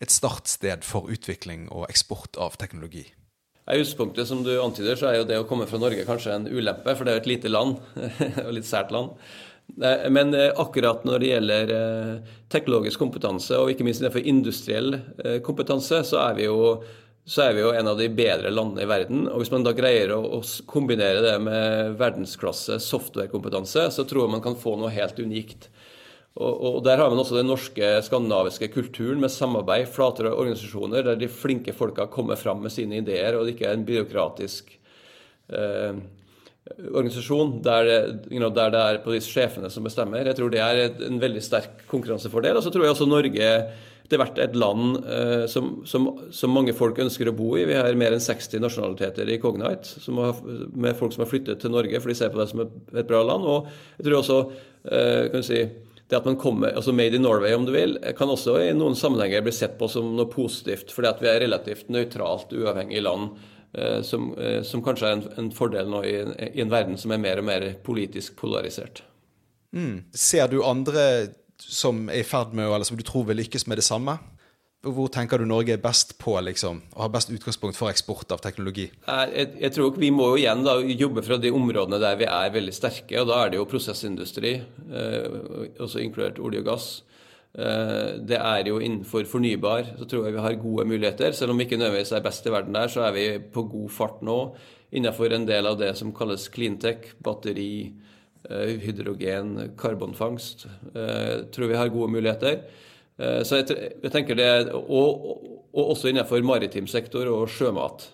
et 0.00 0.10
startsted 0.10 0.84
for 0.84 1.08
utvikling 1.08 1.68
og 1.72 1.88
eksport 1.88 2.36
av 2.36 2.56
teknologi? 2.56 3.06
I 3.68 3.80
utgangspunktet 3.80 4.28
som 4.28 4.42
du 4.44 4.60
antyder, 4.60 4.96
så 4.96 5.08
er 5.08 5.18
jo 5.18 5.24
det 5.24 5.38
å 5.38 5.48
komme 5.48 5.66
fra 5.66 5.78
Norge 5.78 6.04
kanskje 6.04 6.34
en 6.34 6.46
ulempe, 6.48 6.96
for 6.96 7.04
det 7.04 7.12
er 7.12 7.18
jo 7.18 7.24
et 7.24 7.32
lite 7.36 7.48
land, 7.48 7.76
og 8.46 8.52
litt 8.52 8.68
sært 8.68 8.92
land. 8.92 9.16
Eh, 9.82 10.08
men 10.10 10.32
akkurat 10.34 11.04
når 11.04 11.18
det 11.18 11.32
gjelder 11.32 11.74
teknologisk 12.48 12.98
kompetanse, 12.98 13.56
og 13.56 13.72
ikke 13.72 13.84
minst 13.84 14.00
innenfor 14.00 14.24
industriell 14.24 15.00
kompetanse, 15.44 16.04
så 16.04 16.20
er 16.28 16.34
vi 16.34 16.48
jo 16.48 16.82
så 17.28 17.42
er 17.44 17.56
vi 17.56 17.60
jo 17.60 17.74
en 17.76 17.90
av 17.90 17.98
de 18.00 18.08
bedre 18.08 18.50
landene 18.52 18.86
i 18.86 18.88
verden. 18.88 19.26
Og 19.28 19.42
hvis 19.42 19.50
man 19.52 19.66
da 19.66 19.74
greier 19.76 20.14
å, 20.16 20.40
kombinere 20.70 21.20
det 21.20 21.34
med 21.44 21.98
verdensklasse 22.00 22.78
softwarekompetanse, 22.80 23.90
så 23.92 24.04
tror 24.08 24.24
jeg 24.24 24.34
man 24.38 24.44
kan 24.44 24.56
få 24.56 24.78
noe 24.80 24.92
helt 24.94 25.20
unikt. 25.20 25.68
Og, 26.38 26.52
og, 26.54 26.78
Der 26.86 27.02
har 27.02 27.10
man 27.12 27.20
også 27.20 27.36
den 27.36 27.50
norske 27.50 27.90
skandinaviske 28.06 28.70
kulturen 28.72 29.20
med 29.20 29.34
samarbeid, 29.34 29.90
flatere 29.92 30.32
organisasjoner, 30.32 31.04
der 31.04 31.20
de 31.20 31.28
flinke 31.28 31.74
folka 31.76 32.06
kommer 32.08 32.40
fram 32.40 32.62
med 32.64 32.72
sine 32.72 33.02
ideer, 33.02 33.36
og 33.36 33.44
det 33.44 33.56
ikke 33.56 33.68
er 33.68 33.76
en 33.76 33.88
byråkratisk 33.88 34.72
eh, 35.52 36.00
organisasjon 36.88 37.58
der, 37.64 37.90
you 38.30 38.40
know, 38.40 38.48
der, 38.54 38.72
det 38.72 38.80
er 38.86 39.02
på 39.04 39.12
de 39.12 39.20
sjefene 39.24 39.68
som 39.72 39.84
bestemmer. 39.84 40.24
Jeg 40.24 40.38
tror 40.38 40.52
det 40.52 40.64
er 40.64 41.04
en 41.10 41.20
veldig 41.20 41.44
sterk 41.44 41.84
konkurransefordel. 41.90 42.56
Og 42.56 42.64
så 42.64 42.72
tror 42.72 42.86
jeg 42.86 42.96
også 42.96 43.08
Norge 43.08 43.52
det 44.08 44.20
vært 44.20 44.38
et 44.40 44.54
land 44.56 45.02
eh, 45.04 45.44
som, 45.50 45.82
som, 45.88 46.06
som, 46.32 46.52
mange 46.54 46.72
folk 46.76 46.98
ønsker 47.02 47.28
å 47.28 47.34
bo 47.36 47.50
i. 47.58 47.66
Vi 47.68 47.76
har 47.76 47.98
mer 48.00 48.14
enn 48.16 48.24
60 48.24 48.62
nasjonaliteter 48.64 49.28
i 49.28 49.36
Cognite, 49.42 50.00
har, 50.16 50.38
med 50.72 50.96
folk 50.96 51.12
som 51.14 51.24
har 51.24 51.30
flyttet 51.30 51.60
til 51.60 51.74
Norge 51.74 52.00
for 52.00 52.12
de 52.12 52.16
ser 52.16 52.32
på 52.32 52.40
det 52.40 52.48
som 52.52 52.64
et, 52.64 52.72
et 52.94 53.08
bra 53.08 53.20
land. 53.26 53.44
Og 53.44 53.68
jeg 53.98 54.08
tror 54.08 54.18
også 54.22 54.38
eh, 54.48 55.28
kan 55.28 55.44
du 55.44 55.48
si, 55.48 55.60
det 56.08 56.16
at 56.16 56.28
man 56.28 56.38
kommer, 56.40 56.72
altså 56.72 56.94
Made 56.96 57.18
in 57.18 57.26
Norway, 57.26 57.52
om 57.52 57.66
du 57.68 57.74
vil, 57.74 57.98
kan 58.16 58.32
også 58.32 58.56
i 58.64 58.70
noen 58.76 58.96
sammenhenger 58.96 59.44
bli 59.44 59.52
sett 59.52 59.76
på 59.80 59.90
som 59.92 60.14
noe 60.16 60.30
positivt, 60.32 60.94
fordi 60.94 61.10
at 61.12 61.20
vi 61.24 61.28
er 61.28 61.42
relativt 61.44 61.92
nøytralt, 61.92 62.54
uavhengig 62.56 63.04
land. 63.04 63.34
Eh, 63.76 63.98
som, 64.08 64.30
som, 64.64 64.80
kanskje 64.84 65.10
er 65.10 65.18
en, 65.18 65.26
en 65.42 65.52
fordel 65.52 65.92
nå 65.92 66.00
i, 66.08 66.14
i, 66.48 66.62
en 66.64 66.72
verden 66.72 66.96
som 66.96 67.12
er 67.12 67.20
mer 67.20 67.42
og 67.42 67.50
mer 67.50 67.68
politisk 67.84 68.40
polarisert. 68.40 69.04
Mm. 69.76 70.08
Ser 70.16 70.48
du 70.48 70.62
andre 70.64 71.04
som 71.62 72.08
er 72.08 72.22
i 72.22 72.26
ferd 72.26 72.54
med 72.56 72.68
eller 72.68 72.86
som 72.88 72.98
du 72.98 73.04
tror 73.06 73.26
vil 73.28 73.40
lykkes 73.42 73.66
med 73.70 73.80
det 73.80 73.86
samme? 73.86 74.18
Hvor 74.86 75.08
tenker 75.10 75.40
du 75.42 75.46
Norge 75.48 75.74
er 75.74 75.80
best 75.82 76.14
på 76.22 76.36
liksom, 76.46 76.84
og 76.94 77.00
har 77.02 77.10
best 77.10 77.32
utgangspunkt 77.34 77.74
for 77.74 77.90
eksport 77.90 78.30
av 78.30 78.38
teknologi? 78.44 78.86
Jeg, 78.86 79.48
jeg 79.58 79.74
tror 79.74 79.96
Vi 79.98 80.12
må 80.14 80.28
jo 80.30 80.38
igjen 80.38 80.62
da, 80.62 80.76
jobbe 80.78 81.24
fra 81.26 81.38
de 81.42 81.50
områdene 81.50 81.98
der 81.98 82.20
vi 82.20 82.28
er 82.30 82.54
veldig 82.54 82.74
sterke. 82.76 83.18
og 83.18 83.26
Da 83.32 83.40
er 83.42 83.50
det 83.50 83.58
jo 83.58 83.66
prosessindustri, 83.66 84.54
eh, 84.62 85.26
også 85.82 86.04
inkludert 86.04 86.38
olje 86.38 86.62
og 86.62 86.70
gass. 86.70 86.88
Eh, 87.58 88.20
det 88.22 88.38
er 88.38 88.70
jo 88.70 88.78
innenfor 88.78 89.26
fornybar, 89.26 89.96
så 89.98 90.06
tror 90.06 90.28
jeg 90.28 90.36
vi 90.36 90.46
har 90.46 90.62
gode 90.62 90.86
muligheter. 90.86 91.34
Selv 91.34 91.50
om 91.50 91.58
vi 91.58 91.66
ikke 91.66 91.80
nødvendigvis 91.80 92.14
er 92.14 92.22
best 92.22 92.46
i 92.46 92.54
verden 92.54 92.78
der, 92.78 92.86
så 92.92 93.08
er 93.08 93.16
vi 93.16 93.26
på 93.50 93.66
god 93.66 93.90
fart 93.90 94.22
nå 94.22 94.38
innenfor 94.94 95.34
en 95.34 95.46
del 95.48 95.66
av 95.66 95.78
det 95.80 95.90
som 95.98 96.14
kalles 96.14 96.46
cleantech, 96.54 97.16
batteri, 97.24 97.92
hydrogen, 98.82 99.72
karbonfangst. 99.78 100.66
Eh, 100.94 101.44
tror 101.54 101.68
vi 101.68 101.76
har 101.76 101.88
gode 101.88 102.12
muligheter. 102.12 102.60
Eh, 103.16 103.42
så 103.42 103.60
jeg, 103.60 104.10
tenker 104.12 104.38
det, 104.38 104.50
og, 104.72 105.26
og 105.72 105.92
også 105.94 106.10
innenfor 106.10 106.44
maritim 106.46 106.86
sektor 106.90 107.28
og 107.32 107.48
sjømat. 107.52 108.08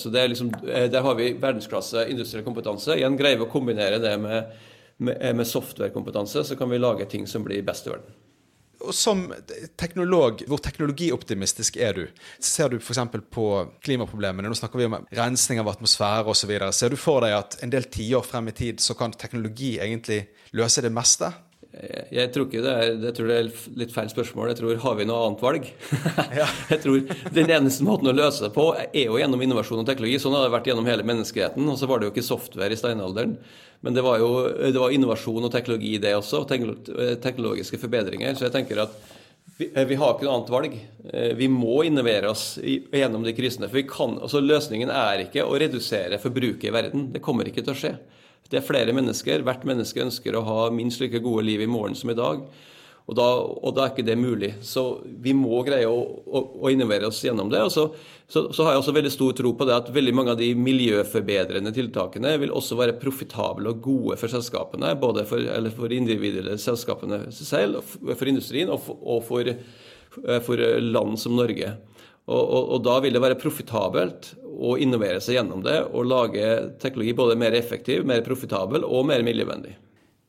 Så 0.00 0.08
liksom, 0.08 0.50
Der 0.64 1.02
har 1.04 1.14
vi 1.14 1.34
verdensklasse 1.36 2.06
industriell 2.08 2.44
kompetanse. 2.44 2.96
Igjen 2.96 3.18
greier 3.20 3.36
vi 3.36 3.44
å 3.44 3.52
kombinere 3.52 3.98
det 4.00 4.14
med, 4.20 4.54
med, 4.96 5.20
med 5.36 5.46
softwarekompetanse, 5.46 6.44
så 6.44 6.56
kan 6.56 6.70
vi 6.70 6.80
lage 6.80 7.04
ting 7.04 7.26
som 7.28 7.44
blir 7.44 7.62
best 7.62 7.86
i 7.86 7.92
verden. 7.92 8.16
Og 8.78 8.94
som 8.94 9.24
teknolog, 9.80 10.44
hvor 10.46 10.60
teknologioptimistisk 10.62 11.80
er 11.82 11.96
du? 11.96 12.04
Ser 12.38 12.70
du 12.70 12.78
f.eks. 12.78 13.00
på 13.34 13.46
klimaproblemene? 13.82 14.46
Nå 14.46 14.58
snakker 14.58 14.78
vi 14.78 14.86
om 14.86 14.94
rensning 15.18 15.58
av 15.62 15.72
atmosfære 15.72 16.30
osv. 16.30 16.52
Ser 16.76 16.94
du 16.94 16.98
for 17.00 17.26
deg 17.26 17.34
at 17.40 17.58
en 17.64 17.74
del 17.74 17.88
tiår 17.90 18.22
frem 18.26 18.52
i 18.52 18.54
tid 18.54 18.84
så 18.84 18.94
kan 18.98 19.16
teknologi 19.16 19.76
egentlig 19.82 20.28
løse 20.54 20.84
det 20.84 20.94
meste? 20.94 21.32
Jeg 22.10 22.32
tror 22.34 22.48
ikke 22.48 22.62
det 22.64 22.72
er, 22.74 22.88
jeg 23.06 23.14
tror 23.14 23.28
det 23.30 23.36
er 23.38 23.50
litt 23.78 23.92
feil 23.94 24.08
spørsmål. 24.10 24.50
Jeg 24.50 24.58
tror 24.58 24.80
har 24.82 24.96
vi 24.98 25.06
noe 25.06 25.28
annet 25.28 25.44
valg? 25.44 25.68
jeg 26.72 26.80
tror 26.82 27.04
Den 27.36 27.52
eneste 27.54 27.86
måten 27.86 28.10
å 28.10 28.16
løse 28.16 28.46
det 28.46 28.50
på 28.56 28.72
er 28.78 29.04
jo 29.04 29.20
gjennom 29.20 29.44
innovasjon 29.44 29.84
og 29.84 29.86
teknologi. 29.86 30.18
Sånn 30.22 30.34
har 30.34 30.48
det 30.48 30.54
vært 30.56 30.70
gjennom 30.72 30.88
hele 30.90 31.06
menneskeheten. 31.06 31.68
Og 31.70 31.78
så 31.78 31.86
var 31.90 32.00
det 32.00 32.08
jo 32.08 32.14
ikke 32.16 32.26
software 32.26 32.74
i 32.74 32.80
steinalderen. 32.80 33.36
Men 33.86 33.94
det 33.94 34.02
var 34.02 34.18
jo 34.18 34.32
det 34.48 34.74
var 34.74 34.94
innovasjon 34.94 35.46
og 35.46 35.54
teknologi, 35.54 35.94
det 36.02 36.16
også. 36.18 36.42
Teknologiske 36.48 37.78
forbedringer. 37.78 38.34
Så 38.34 38.48
jeg 38.48 38.56
tenker 38.56 38.82
at 38.88 38.98
vi, 39.58 39.70
eh, 39.74 39.86
vi 39.86 39.94
har 39.98 40.14
ikke 40.14 40.26
noe 40.26 40.36
annet 40.36 40.54
valg. 40.54 40.78
Eh, 41.12 41.32
vi 41.38 41.48
må 41.50 41.80
innovere 41.86 42.30
oss 42.30 42.58
gjennom 42.62 43.24
de 43.26 43.38
krisene. 43.38 43.70
For 43.70 43.86
kan, 43.90 44.18
altså 44.22 44.42
løsningen 44.42 44.90
er 44.90 45.24
ikke 45.24 45.46
å 45.46 45.58
redusere 45.58 46.18
forbruket 46.22 46.70
i 46.70 46.74
verden. 46.74 47.12
Det 47.14 47.22
kommer 47.22 47.46
ikke 47.46 47.62
til 47.62 47.74
å 47.74 47.78
skje. 47.78 47.98
Det 48.48 48.60
er 48.60 48.64
flere 48.64 48.94
mennesker. 48.96 49.44
Hvert 49.44 49.66
menneske 49.68 50.02
ønsker 50.04 50.36
å 50.38 50.46
ha 50.46 50.58
minst 50.72 51.02
like 51.02 51.20
gode 51.24 51.44
liv 51.44 51.62
i 51.64 51.70
morgen 51.70 51.96
som 51.98 52.12
i 52.12 52.16
dag. 52.18 52.44
Og 53.08 53.16
da, 53.16 53.26
og 53.40 53.72
da, 53.72 53.86
er 53.86 53.92
ikke 53.94 54.04
det 54.04 54.18
mulig. 54.20 54.50
Så 54.64 54.82
vi 55.24 55.32
må 55.36 55.62
greie 55.64 55.88
å, 55.88 55.96
å, 56.28 56.42
å 56.60 56.72
innovere 56.72 57.08
oss 57.08 57.22
gjennom 57.24 57.48
det. 57.52 57.62
Og 57.64 57.72
så, 57.72 57.86
så, 58.28 58.42
så, 58.52 58.66
har 58.66 58.74
jeg 58.74 58.82
også 58.82 58.94
veldig 58.98 59.12
stor 59.14 59.36
tro 59.38 59.54
på 59.56 59.68
det 59.68 59.76
at 59.78 59.88
veldig 59.94 60.14
mange 60.16 60.34
av 60.34 60.40
de 60.40 60.50
miljøforbedrende 60.56 61.72
tiltakene 61.76 62.34
vil 62.42 62.52
også 62.52 62.76
være 62.76 62.98
profitable 63.00 63.72
og 63.72 63.80
gode 63.84 64.18
for 64.20 64.32
selskapene. 64.32 64.92
Både 65.00 65.24
for, 65.28 65.44
for 65.76 65.96
individuelle 65.96 66.58
selskapene 66.60 67.22
selv, 67.32 67.80
for 68.10 68.28
industrien 68.28 68.72
og 68.74 68.84
for, 68.84 69.00
og 69.00 69.24
for, 69.28 69.52
for 70.44 70.68
land 70.84 71.16
som 71.20 71.36
Norge. 71.40 71.72
Og, 72.28 72.42
og, 72.44 72.62
og, 72.74 72.78
da 72.84 72.98
vil 73.00 73.16
det 73.16 73.24
være 73.24 73.40
profitabelt 73.40 74.34
å 74.58 74.76
innovere 74.82 75.20
seg 75.22 75.38
gjennom 75.38 75.62
det 75.64 75.78
og 75.86 76.08
lage 76.10 76.46
teknologi 76.82 77.14
både 77.16 77.38
mer 77.38 77.54
effektiv, 77.58 78.06
mer 78.06 78.24
profitabel 78.26 78.86
og 78.86 79.06
mer 79.10 79.22
miljøvennlig. 79.26 79.76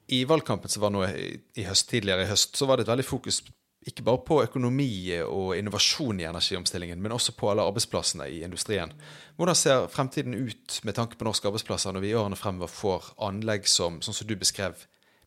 I 0.10 0.24
valgkampen 0.26 0.72
som 0.72 0.86
var 0.86 0.94
nå 0.94 1.06
i 1.06 1.66
høst, 1.68 1.90
tidligere 1.90 2.26
i 2.26 2.30
høst, 2.30 2.56
så 2.58 2.66
var 2.70 2.78
det 2.78 2.88
et 2.88 2.94
veldig 2.94 3.06
fokus 3.06 3.44
ikke 3.88 4.04
bare 4.04 4.22
på 4.28 4.42
økonomi 4.44 4.92
og 5.24 5.54
innovasjon 5.56 6.20
i 6.20 6.28
energiomstillingen, 6.28 7.00
men 7.02 7.14
også 7.16 7.34
på 7.38 7.48
alle 7.52 7.64
arbeidsplassene 7.64 8.28
i 8.28 8.42
industrien. 8.44 8.92
Hvordan 9.40 9.56
ser 9.56 9.88
fremtiden 9.94 10.36
ut 10.36 10.80
med 10.84 10.98
tanke 10.98 11.16
på 11.18 11.28
norske 11.28 11.48
arbeidsplasser 11.48 11.96
når 11.96 12.04
vi 12.04 12.12
i 12.12 12.18
årene 12.20 12.40
fremover 12.40 12.72
får 12.74 13.14
anlegg 13.30 13.70
som, 13.72 14.02
sånn 14.04 14.18
som 14.18 14.28
du 14.28 14.36
beskrev, 14.40 14.76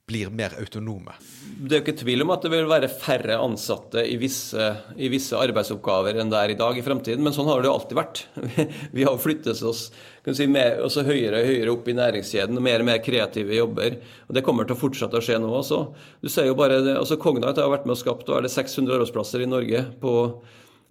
blir 0.06 0.30
mer 0.34 0.54
autonome? 0.58 1.14
Det 1.62 1.76
er 1.76 1.80
jo 1.80 1.84
ikke 1.84 2.00
tvil 2.00 2.24
om 2.24 2.32
at 2.34 2.42
det 2.44 2.50
vil 2.52 2.68
være 2.70 2.88
færre 2.90 3.36
ansatte 3.38 4.02
i 4.08 4.16
visse, 4.20 4.68
i 4.98 5.10
visse 5.12 5.38
arbeidsoppgaver 5.38 6.18
enn 6.20 6.32
det 6.32 6.40
er 6.40 6.54
i 6.54 6.56
dag 6.58 6.78
i 6.78 6.84
fremtiden, 6.84 7.22
men 7.22 7.34
sånn 7.36 7.46
har 7.50 7.62
det 7.62 7.70
jo 7.70 7.74
alltid 7.76 7.98
vært. 7.98 8.22
Vi 8.96 9.06
har 9.06 9.20
flyttet 9.22 9.62
oss 9.68 9.84
si, 9.92 10.48
mer, 10.50 10.80
høyere 10.82 11.42
og 11.42 11.50
høyere 11.52 11.74
opp 11.74 11.90
i 11.90 11.96
næringskjeden 11.98 12.62
mer 12.62 12.82
og 12.82 12.90
mer 12.90 13.04
kreative 13.04 13.54
jobber. 13.60 14.00
og 14.26 14.34
Det 14.36 14.44
kommer 14.46 14.66
til 14.66 14.76
å 14.76 14.82
fortsette 14.82 15.20
å 15.20 15.24
skje 15.24 15.38
nå 15.42 15.52
også. 15.60 15.84
Du 16.22 16.30
ser 16.32 16.50
jo 16.50 16.58
bare, 16.58 16.80
altså 16.96 17.20
Cognite 17.22 17.62
har 17.62 17.72
vært 17.72 17.86
med 17.86 17.96
og 17.96 18.02
skapt 18.02 18.26
og 18.28 18.40
er 18.40 18.48
det 18.48 18.54
600 18.56 18.98
arbeidsplasser 18.98 19.46
i 19.46 19.50
Norge 19.50 19.86
på 20.02 20.16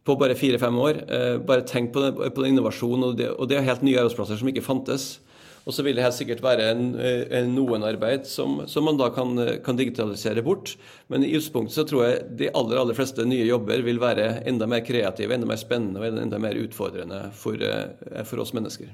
på 0.01 0.15
bare 0.17 0.33
fire-fem 0.33 0.77
år. 0.81 1.03
Eh, 1.13 1.35
bare 1.45 1.61
tenk 1.61 1.91
på, 1.93 2.01
det, 2.01 2.29
på 2.33 2.45
innovasjon, 2.47 3.03
og 3.05 3.19
og 3.21 3.49
det 3.49 3.57
er 3.59 3.67
helt 3.67 3.83
nye 3.85 3.99
arbeidsplasser 4.01 4.39
som 4.39 4.49
ikke 4.49 4.65
fantes. 4.65 5.19
Og 5.65 5.75
så 5.75 5.85
vil 5.85 5.97
det 5.97 6.05
helt 6.05 6.17
sikkert 6.17 6.41
være 6.43 6.71
en, 6.73 6.87
en 6.97 7.51
noen 7.53 7.85
arbeid 7.85 8.25
som, 8.29 8.63
som, 8.69 8.87
man 8.87 8.97
da 8.97 9.11
kan, 9.13 9.35
kan, 9.65 9.77
digitalisere 9.77 10.41
bort. 10.45 10.73
Men 11.11 11.25
i 11.25 11.29
utgangspunktet 11.35 11.77
så 11.77 11.85
tror 11.87 12.05
jeg 12.07 12.23
de 12.39 12.49
aller 12.57 12.81
aller 12.81 12.97
fleste 12.97 13.25
nye 13.27 13.45
jobber 13.45 13.83
vil 13.85 14.01
være 14.01 14.41
enda 14.49 14.67
mer 14.69 14.83
kreative, 14.85 15.35
enda 15.35 15.49
mer 15.49 15.61
spennende 15.61 16.01
og 16.01 16.21
enda 16.23 16.41
mer 16.41 16.57
utfordrende 16.57 17.27
for, 17.37 17.61
eh, 17.61 18.23
for 18.25 18.41
oss 18.43 18.55
mennesker. 18.57 18.91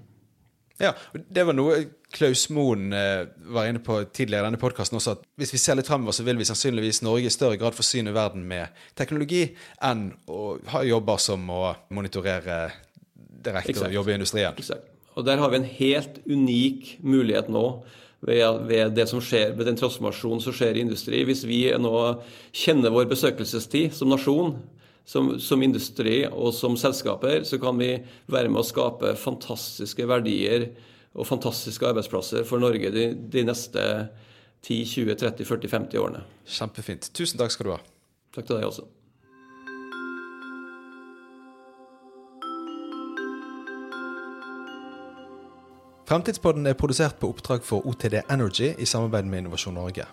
Ja, 0.77 0.93
Det 1.30 1.43
var 1.43 1.56
noe 1.58 1.80
Klaus 2.13 2.49
Moen 2.53 2.91
eh, 2.93 3.25
var 3.49 3.65
inne 3.65 3.82
på 3.82 3.97
tidligere 4.13 4.45
i 4.45 4.47
denne 4.51 4.60
podkasten 4.62 4.99
også, 4.99 5.15
at 5.17 5.23
hvis 5.39 5.56
vi 5.56 5.62
ser 5.62 5.80
litt 5.80 5.89
fremover, 5.89 6.13
så 6.13 6.25
vil 6.27 6.38
vi 6.38 6.45
sannsynligvis 6.45 7.01
Norge 7.06 7.32
i 7.32 7.34
større 7.34 7.58
grad 7.58 7.75
forsyne 7.75 8.13
verden 8.15 8.45
med 8.47 8.75
teknologi 8.97 9.47
enn 9.84 10.12
å 10.30 10.43
ha 10.75 10.84
jobber 10.86 11.23
som 11.23 11.49
å 11.49 11.63
monitorere 11.89 12.60
direkte 13.47 13.88
og 13.88 13.97
jobbe 13.97 14.13
i 14.13 14.19
industrien. 14.19 14.53
Exakt. 14.58 14.96
Og 15.17 15.25
der 15.25 15.41
har 15.41 15.49
vi 15.49 15.60
en 15.62 15.71
helt 15.80 16.19
unik 16.30 16.97
mulighet 17.01 17.49
nå 17.49 17.65
ved, 18.21 18.65
ved 18.69 18.95
det 18.97 19.08
som 19.10 19.21
skjer, 19.23 19.56
ved 19.58 19.65
den 19.69 19.77
transformasjonen 19.80 20.41
som 20.43 20.53
skjer 20.53 20.77
i 20.77 20.84
industri. 20.86 21.23
Hvis 21.25 21.41
vi 21.49 21.63
nå 21.82 21.93
kjenner 22.53 22.93
vår 22.93 23.10
besøkelsestid 23.10 23.95
som 23.97 24.13
nasjon, 24.13 24.56
som, 25.08 25.32
som, 25.39 25.63
industri 25.63 26.19
og 26.27 26.51
som 26.53 26.75
selskaper, 26.77 27.45
så 27.47 27.58
kan 27.62 27.80
vi 27.80 27.93
være 28.27 28.51
med 28.51 28.62
å 28.62 28.67
skape 28.67 29.15
fantastiske 29.17 30.06
verdier 30.10 30.67
og 31.17 31.30
fantastiske 31.30 31.88
arbeidsplasser 31.88 32.43
for 32.45 32.62
Norge 32.62 32.91
de, 32.93 33.08
de 33.15 33.45
neste 33.47 33.86
10, 34.67 34.84
20, 34.84 35.15
30, 35.23 35.47
40, 35.47 35.71
50 35.71 36.03
årene. 36.03 36.25
Kjempefint. 36.58 37.10
Tusen 37.15 37.39
takk 37.39 37.56
skal 37.56 37.69
du 37.69 37.73
ha. 37.77 37.82
Takk 38.36 38.49
til 38.49 38.60
deg 38.60 38.67
også. 38.67 38.86
Fremtidspodden 46.08 46.63
er 46.70 46.76
produsert 46.80 47.17
på 47.20 47.28
oppdrag 47.34 47.65
for 47.67 47.84
OTD 47.84 48.22
Energy 48.32 48.70
i 48.80 48.86
samarbeid 48.88 49.26
med 49.28 49.41
Innovasjon 49.41 49.76
Norge. 49.76 50.06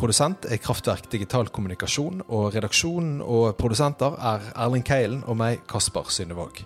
Produsent 0.00 0.46
er 0.48 0.56
Kraftverk 0.64 1.10
digital 1.12 1.50
kommunikasjon, 1.52 2.22
og 2.28 2.54
redaksjonen 2.54 3.20
og 3.20 3.56
produsenter 3.60 4.16
er 4.16 4.40
Erling 4.56 4.86
Keilen 4.88 5.20
og 5.28 5.36
meg, 5.36 5.60
Kasper 5.68 6.08
Synnevåg. 6.08 6.64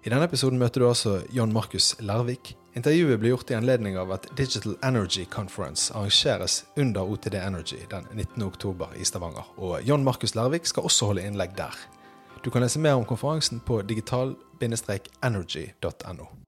I 0.00 0.08
denne 0.08 0.24
episoden 0.24 0.56
møter 0.56 0.80
du 0.80 0.88
altså 0.88 1.20
John 1.36 1.52
Markus 1.52 2.00
Lærvik. 2.00 2.56
Intervjuet 2.78 3.18
blir 3.20 3.34
gjort 3.34 3.50
i 3.52 3.58
anledning 3.58 3.98
av 4.00 4.08
at 4.16 4.24
Digital 4.38 4.78
Energy 4.80 5.28
Conference 5.28 5.92
arrangeres 5.92 6.64
under 6.80 7.04
OTD 7.04 7.36
Energy 7.42 7.84
den 7.90 8.06
19.10 8.14 8.96
i 8.96 9.04
Stavanger. 9.04 9.44
Og 9.58 9.82
John 9.84 10.04
Markus 10.06 10.34
Lærvik 10.34 10.64
skal 10.64 10.82
også 10.88 11.06
holde 11.12 11.26
innlegg 11.28 11.52
der. 11.60 11.76
Du 12.40 12.48
kan 12.48 12.64
lese 12.64 12.80
mer 12.80 12.96
om 12.96 13.04
konferansen 13.04 13.60
på 13.60 13.82
digital-energy.no. 13.82 16.39